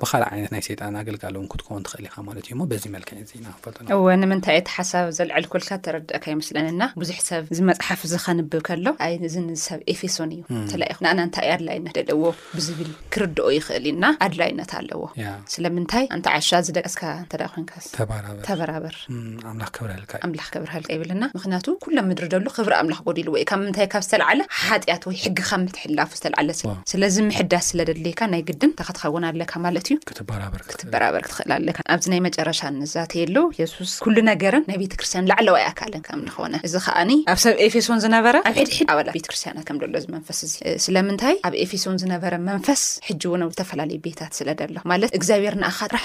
ብካ 0.02 0.12
ይነት 0.38 0.52
ና 0.52 0.58
ጣ 0.80 0.88
ኣገልጋሎ 1.02 1.34
ክከውንትኽእል 1.52 2.06
ኢማ 2.52 2.60
እዩዚ 2.78 2.84
ልክዕኢና 3.02 3.46
ክፈ 3.62 3.72
እወ 3.96 4.06
ንምንታይ 4.22 4.56
እቲ 4.60 4.68
ሓሳብ 4.76 5.06
ዘልዕል 5.18 5.44
ኮልካ 5.52 5.70
ተረድአካ 5.86 6.24
ይመስለና 6.34 6.82
ብዙሕ 7.02 7.18
ሰብ 7.30 7.44
ዝመፅሓፍ 7.58 8.00
ዝከንብብ 8.12 8.52
ከሎ 8.68 8.86
እዚሰብ 9.28 9.80
ኤፌሶን 9.94 10.30
እዩተኹ 10.38 10.98
ንና 11.06 11.16
ንታይ 11.28 11.48
ኣድላይነት 11.56 11.96
ደዎ 12.10 12.22
ብዝብል 12.56 12.90
ክርድኦ 13.14 13.46
ይክእል 13.56 13.84
ኢና 13.92 14.04
ኣድላይነት 14.26 14.72
ኣለዎስለንታይ 14.80 16.04
ን 16.18 16.22
ሻ 16.48 16.50
እዳ 16.88 17.44
ንካስራበር 17.62 18.26
ተበራበርምላ 18.46 19.64
ብረልካ 19.84 20.12
ኣምላኽ 20.26 20.46
ከብረሃልካ 20.54 20.90
ይብለና 20.96 21.24
ምክንያቱ 21.36 21.66
ኩሎም 21.84 22.06
ምድሪ 22.10 22.26
ሎ 22.46 22.50
ክብሪ 22.56 22.72
ኣምላኽ 22.80 22.98
ጎዲሉ 23.08 23.28
ወይ 23.34 23.42
ካብ 23.50 23.60
ምንታይ 23.64 23.86
ካብ 23.92 24.02
ዝተዓለ 24.06 24.40
ሓጢያት 24.64 25.02
ወይ 25.08 25.16
ሕጊ 25.24 25.38
ከ 25.48 25.52
ምትሕላፉ 25.64 26.10
ዝተዓለስ 26.18 26.60
ስለዚ 26.92 27.16
ምሕዳስ 27.28 27.66
ስለ 27.70 27.80
ደሌካ 27.90 28.20
ናይ 28.32 28.42
ግድን 28.48 28.70
እንታክትኸውን 28.72 29.26
ኣለካ 29.30 29.52
ማለት 29.66 29.86
እዩትበ 29.90 30.30
ክትበራበር 30.76 31.14
ክትክእል 31.26 31.52
ኣለካ 31.58 31.78
ኣብዚ 31.94 32.06
ናይ 32.12 32.20
መጨረሻንዛተየሎ 32.28 33.36
ሱስ 33.74 33.92
ኩሉ 34.04 34.16
ነገርን 34.30 34.64
ናይ 34.70 34.78
ቤተ 34.82 34.92
ክርስትያን 35.02 35.28
ላዕለዋ 35.32 35.56
ኣካለን 35.72 36.02
ከም 36.08 36.22
ንኮነ 36.28 36.54
እዚ 36.68 36.74
ከኣኒ 36.86 37.10
ኣብ 37.34 37.38
ሰብ 37.44 37.54
ኤፌሶን 37.66 38.00
ዝነበረ 38.06 38.36
ኣብ 38.50 38.56
ድሕድ 38.70 38.88
ኣላ 38.94 39.08
ቤተክርስትያናት 39.18 39.66
ከም 39.70 39.78
ሎ 39.84 39.92
መንፈስ 40.16 40.40
እዚ 40.48 40.54
ስለምንታይ 40.86 41.36
ኣብ 41.50 41.56
ኤፌሶን 41.64 41.98
ዝነበረ 42.04 42.34
መንፈስ 42.50 42.82
ሕጂ 43.10 43.22
እውንብ 43.30 43.52
ዝተፈላለዩ 43.56 44.00
ቤታት 44.08 44.32
ስለደሎ 44.40 44.76
ማለት 44.94 45.10
ግዚኣብሔር 45.24 45.56
ን 45.62 45.64
ራ 45.94 45.96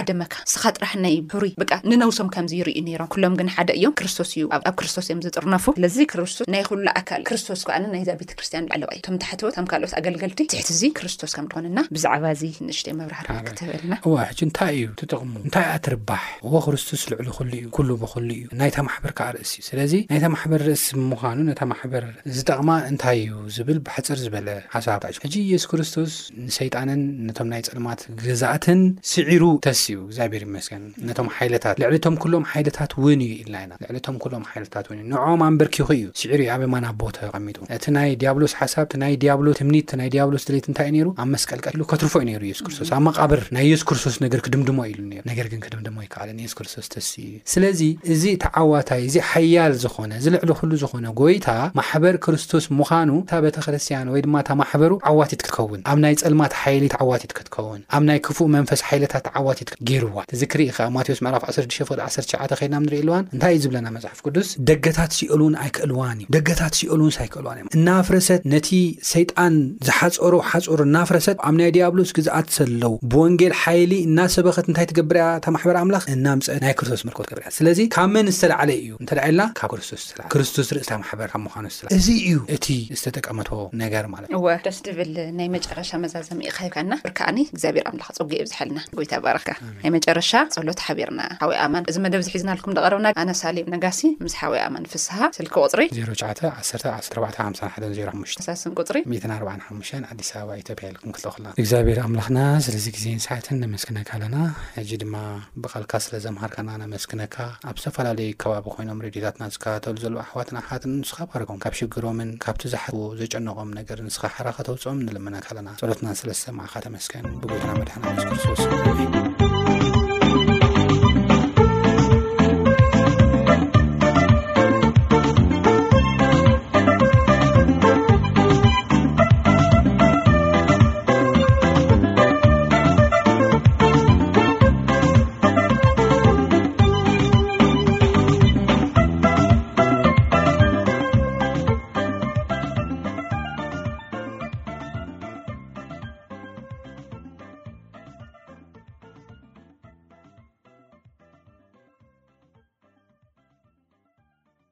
ዓ 0.00 0.28
ንስኻ 0.50 0.62
ጥራሕ 0.76 0.92
ናይ 1.04 1.14
ሕሩይ 1.34 1.52
ብ 1.60 1.64
ንነውሶም 1.90 2.28
ከምዚ 2.34 2.52
ይርኢዩ 2.60 2.80
ነይሮም 2.88 3.08
ኩሎም 3.14 3.34
ግን 3.40 3.48
ሓደ 3.54 3.68
እዮም 3.78 3.94
ክርስቶስ 3.98 4.30
እዩ 4.36 4.44
ኣብ 4.56 4.64
ክርስቶስ 4.80 5.06
እዮም 5.10 5.20
ዘጥርነፉ 5.26 5.64
ስለዚ 5.78 5.96
ክርስቶስ 6.12 6.46
ናይ 6.54 6.62
ኩሉ 6.70 6.84
ኣካል 7.00 7.22
ክርስቶስ 7.30 7.60
ከኣነ 7.68 7.84
ናይ 7.94 8.02
ዛ 8.08 8.16
ቤተ 8.20 8.30
ክርስትያን 8.38 8.66
ዕለዋ 8.76 8.88
እዩ 8.96 9.00
ቶም 9.06 9.16
ታሕትወ 9.24 9.50
ከም 9.56 9.66
ካልኦት 9.72 9.94
ኣገልገልቲ 10.00 10.40
ዙሕቲ 10.52 10.68
እዚ 10.74 10.82
ክርስቶስ 10.98 11.32
ከም 11.38 11.46
ትኾነና 11.52 11.78
ብዛዕባ 11.96 12.24
እዚ 12.36 12.42
ንእሽተ 12.68 12.88
መብራህር 13.00 13.28
ክትህበልና 13.48 13.94
እዋ 14.06 14.14
ሕጂ 14.30 14.40
እንታይ 14.48 14.74
እዩ 14.80 14.86
ትጠቕሙ 15.02 15.32
እንታይ 15.46 15.66
ኣ 15.72 15.74
ትርባሕ 15.86 16.24
ወ 16.54 16.62
ክርስቶስ 16.66 17.04
ልዕሉ 17.12 17.28
ኩሉ 17.38 17.50
እዩ 17.60 17.66
ኩሉ 17.78 17.88
ብኽሉ 18.04 18.28
እዩ 18.38 18.44
ናይታ 18.62 18.78
ማሕበር 18.88 19.12
ከዓ 19.20 19.28
ርእስ 19.36 19.52
እዩ 19.56 19.64
ስለዚ 19.70 19.92
ናይታ 20.12 20.24
ማሕበር 20.36 20.62
ርእስ 20.70 20.86
ብምዃኑ 21.00 21.38
ነታ 21.50 21.62
ማሕበር 21.72 22.06
ዝጠቕማ 22.38 22.70
እንታይ 22.92 23.20
እዩ 23.26 23.34
ዝብል 23.58 23.80
ብሓፅር 23.88 24.18
ዝበለ 24.26 24.48
ሓሳባእ 24.76 25.18
ሕጂ 25.26 25.34
ኢየሱስ 25.48 25.68
ክርስቶስ 25.74 26.12
ንሰይጣንን 26.46 27.02
ነቶም 27.28 27.48
ናይ 27.54 27.62
ፀልማት 27.70 28.00
ገዛእትን 28.26 28.80
ስዒሩ 29.12 29.42
ተስ 29.68 29.82
እዩ 29.94 29.98
እዚኣብር 30.10 30.42
መስገን 30.54 30.82
ነቶም 31.08 31.28
ሓይለታት 31.36 31.76
ልዕሊ 31.82 31.96
ቶም 32.04 32.14
ኩሎም 32.22 32.44
ሓይለታት 32.52 32.92
ውን 33.04 33.20
እዩ 33.26 33.32
ኢልና 33.42 33.56
ኢና 33.64 33.72
ልዕሊቶም 33.84 34.16
ሎም 34.34 34.44
ሓይለታት 34.50 34.86
ውን 34.90 34.98
እዩ 35.02 35.06
ንኦም 35.12 35.40
ኣንበርክኹ 35.48 35.88
እዩ 35.98 36.06
ስዕሩ 36.20 36.40
እዩ 36.46 36.50
ኣበይማን 36.54 36.86
ብ 36.90 36.96
ቦታ 37.02 37.16
ይቐሚጡ 37.28 37.58
እቲ 37.76 37.84
ናይ 37.96 38.10
ዲያብሎስ 38.22 38.52
ሓሳብ 38.60 38.86
እናይ 38.96 39.14
ዲያብሎ 39.24 39.46
ትምኒት 39.60 39.90
ናይ 40.00 40.08
ዲያብሎስ 40.14 40.44
ድሌት 40.48 40.66
እንታይእዩ 40.70 41.02
ሩ 41.08 41.10
ኣብ 41.22 41.28
መስቀልቀ 41.34 41.66
ኢሉ 41.76 41.82
ከትርፎ 41.92 42.14
ዩ 42.22 42.26
ነሩ 42.30 42.42
የሱስ 42.50 42.64
ክርስቶስ 42.68 42.90
ኣብ 42.96 43.02
መቃብር 43.08 43.42
ናይ 43.56 43.64
የሱስ 43.72 43.84
ክርስቶስ 43.90 44.16
ነገር 44.24 44.42
ክድምድሞ 44.46 44.78
ኢሉ 44.92 45.00
ነገር 45.30 45.46
ግን 45.52 45.62
ክድምድሞ 45.66 45.96
ይከኣለን 46.06 46.40
የሱ 46.46 46.54
ክርስቶስ 46.60 46.88
ተስእ 46.94 47.16
እዩ 47.28 47.32
ስለዚ 47.54 47.80
እዚ 48.14 48.24
ተዓዋታይ 48.46 49.02
እዚ 49.10 49.16
ሓያል 49.30 49.74
ዝኾነ 49.84 50.12
ዝልዕሊ 50.26 50.50
ኩሉ 50.62 50.72
ዝኾነ 50.84 51.06
ጎይታ 51.22 51.48
ማሕበር 51.80 52.14
ክርስቶስ 52.26 52.64
ምዃኑ 52.80 53.10
እታ 53.24 53.32
ቤተክርስቲያኑ 53.46 54.06
ወይድማ 54.16 54.34
እታ 54.44 54.50
ማሕበሩ 54.64 54.92
ዓዋቲት 55.12 55.40
ክትከውን 55.46 55.82
ኣብ 55.92 55.98
ናይ 56.06 56.14
ፀልማት 56.26 56.52
ሓይሊት 56.64 56.96
ዓዋቲት 57.02 57.32
ክትከውን 57.40 57.80
ኣብ 57.96 58.02
ናይ 58.10 58.18
ክፉእ 58.28 58.50
መንፈስ 58.58 58.80
ሓይለታት 58.90 59.26
ዓዋቲት 59.40 59.70
ዋእዚ 60.16 60.42
ክሪኢ 60.52 60.68
ከብ 60.76 60.88
ማቴዎስ 60.96 61.20
መዕላፍ 61.24 61.42
1ሸፍ1ሸ 61.50 62.22
ከድናም 62.50 62.82
ንሪኢ 62.86 63.00
ኣልዋን 63.02 63.24
እንታይ 63.34 63.52
እዩ 63.54 63.58
ዝብለና 63.64 63.86
መፅሓፍ 63.96 64.18
ቅዱስ 64.26 64.48
ደገታት 64.68 65.10
ሲኦሉውን 65.18 65.54
ኣይክእልዋን 65.64 66.16
እዩ 66.22 66.26
ደገታት 66.36 66.72
ሲኦሉውንሳይክእልዋን 66.80 67.56
እዮ 67.60 67.66
እና 67.78 67.88
ፍረሰት 68.08 68.42
ነቲ 68.54 68.68
ሰይጣን 69.12 69.54
ዝሓፀሩ 69.88 70.34
ሓፀሩ 70.50 70.78
እና 70.88 70.96
ፍረሰት 71.10 71.36
ኣብ 71.48 71.54
ናይ 71.60 71.70
ዲያብሎስ 71.76 72.12
ግዛኣት 72.18 72.48
ሰለው 72.58 72.94
ብወንጌል 73.12 73.54
ሓይሊ 73.62 73.92
እና 74.08 74.18
ሰበኸት 74.36 74.66
እንታይ 74.72 74.86
ትገብርያ 74.92 75.24
እታ 75.40 75.46
ማሕበሪ 75.56 75.76
ኣምላኽ 75.84 76.04
እናምፀአት 76.16 76.60
ናይ 76.66 76.74
ክርስቶስ 76.80 77.02
መርከቦ 77.08 77.22
ትገብርያ 77.28 77.48
ስለዚ 77.58 77.78
ካብ 77.96 78.08
መን 78.16 78.30
ዝተላዓለ 78.36 78.70
እዩ 78.82 78.90
እንተደዓየልና 79.02 79.44
ካብ 79.60 79.70
ክርስቶስ 79.74 80.02
ዝተላለ 80.06 80.28
ክርስቶስ 80.34 80.68
ርእ 80.76 80.88
ማሕበር 81.02 81.30
ካብ 81.34 81.42
ምዃኑዝተላ 81.46 81.88
እዚ 81.98 82.08
እዩ 82.28 82.34
እቲ 82.56 82.66
ዝተጠቀመቶ 83.00 83.50
ነገር 83.84 84.04
ማለት 84.14 84.28
እወደስ 84.40 84.78
ድብል 84.88 85.14
ናይ 85.40 85.48
መጨረሻ 85.56 85.90
መዛዘሚ 86.06 86.40
ኢካይብካ 86.52 86.76
ና 86.90 86.94
ብርከኣኒ 87.06 87.38
እግዚኣብሔር 87.54 87.84
ኣምላኽ 87.92 88.08
ፀጊ 88.20 88.32
ዮ 88.40 88.42
ብዝሓልና 88.46 88.78
ጎይታ 88.98 89.12
ኣባረክካ 89.20 89.48
መጨረሻ 89.96 90.30
ፀሎት 90.54 90.80
ሓቢርና 90.86 91.20
ሓዊይ 91.42 91.58
ኣማን 91.64 91.84
እዚ 91.90 91.96
መደብ 92.04 92.22
ዝሒዝናልኩም 92.26 92.72
ንቐረብና 92.76 93.06
ኣነሳሌም 93.22 93.68
ነጋሲ 93.74 94.00
ምስ 94.24 94.34
ሓዊ 94.40 94.54
ኣማን 94.66 94.86
ፍስሓ 94.92 95.12
ስልክ 95.38 95.54
ቁፅሪ 95.64 95.82
ዜ9 95.96 96.12
14ዜ 96.20 98.00
ኣሳስን 98.38 98.72
ቁፅሪ 98.80 98.96
145 99.14 100.10
ኣዲስ 100.12 100.30
ኣበባ 100.40 100.56
ኢትዮ 100.62 100.74
ያ 100.86 100.90
ልኩም 100.96 101.12
ክትእኩለና 101.16 101.48
እግዚኣብሔር 101.62 101.98
ኣምላኽና 102.06 102.38
ስለዚ 102.66 102.86
ግዜን 102.96 103.20
ሰዓትን 103.26 103.60
ነመስክነካ 103.64 104.10
ኣለና 104.18 104.36
ሕጂ 104.78 104.90
ድማ 105.02 105.16
ብቓልካ 105.64 105.92
ስለ 106.06 106.14
ዘምሃርካና 106.26 106.70
ነመስክነካ 106.84 107.36
ኣብ 107.70 107.76
ዝተፈላለዩ 107.82 108.30
ከባቢ 108.44 108.66
ኮይኖም 108.76 109.02
ሬድዮታትና 109.06 109.44
ዝከታተሉ 109.56 109.96
ዘሎ 110.04 110.14
ኣሕዋትና 110.24 110.56
ኣሕዋትን 110.62 110.94
ንስኻ 111.02 111.18
ባረኮም 111.32 111.60
ካብ 111.66 111.74
ሽግሮምን 111.80 112.30
ካብቲ 112.46 112.62
ዝሓዎ 112.74 112.98
ዘጨነቖም 113.22 113.70
ነገር 113.80 113.98
ንስኻ 114.08 114.22
ሓራኸተውፅኦም 114.36 115.02
ንልመነካ 115.08 115.46
ኣለና 115.54 115.68
ፀሎትናን 115.82 116.18
ስለስተማዕካ 116.22 116.74
ተመስከን 116.88 117.26
ብጎታና 117.42 117.72
መድሕና 117.80 118.04
ሰስ 118.46 119.38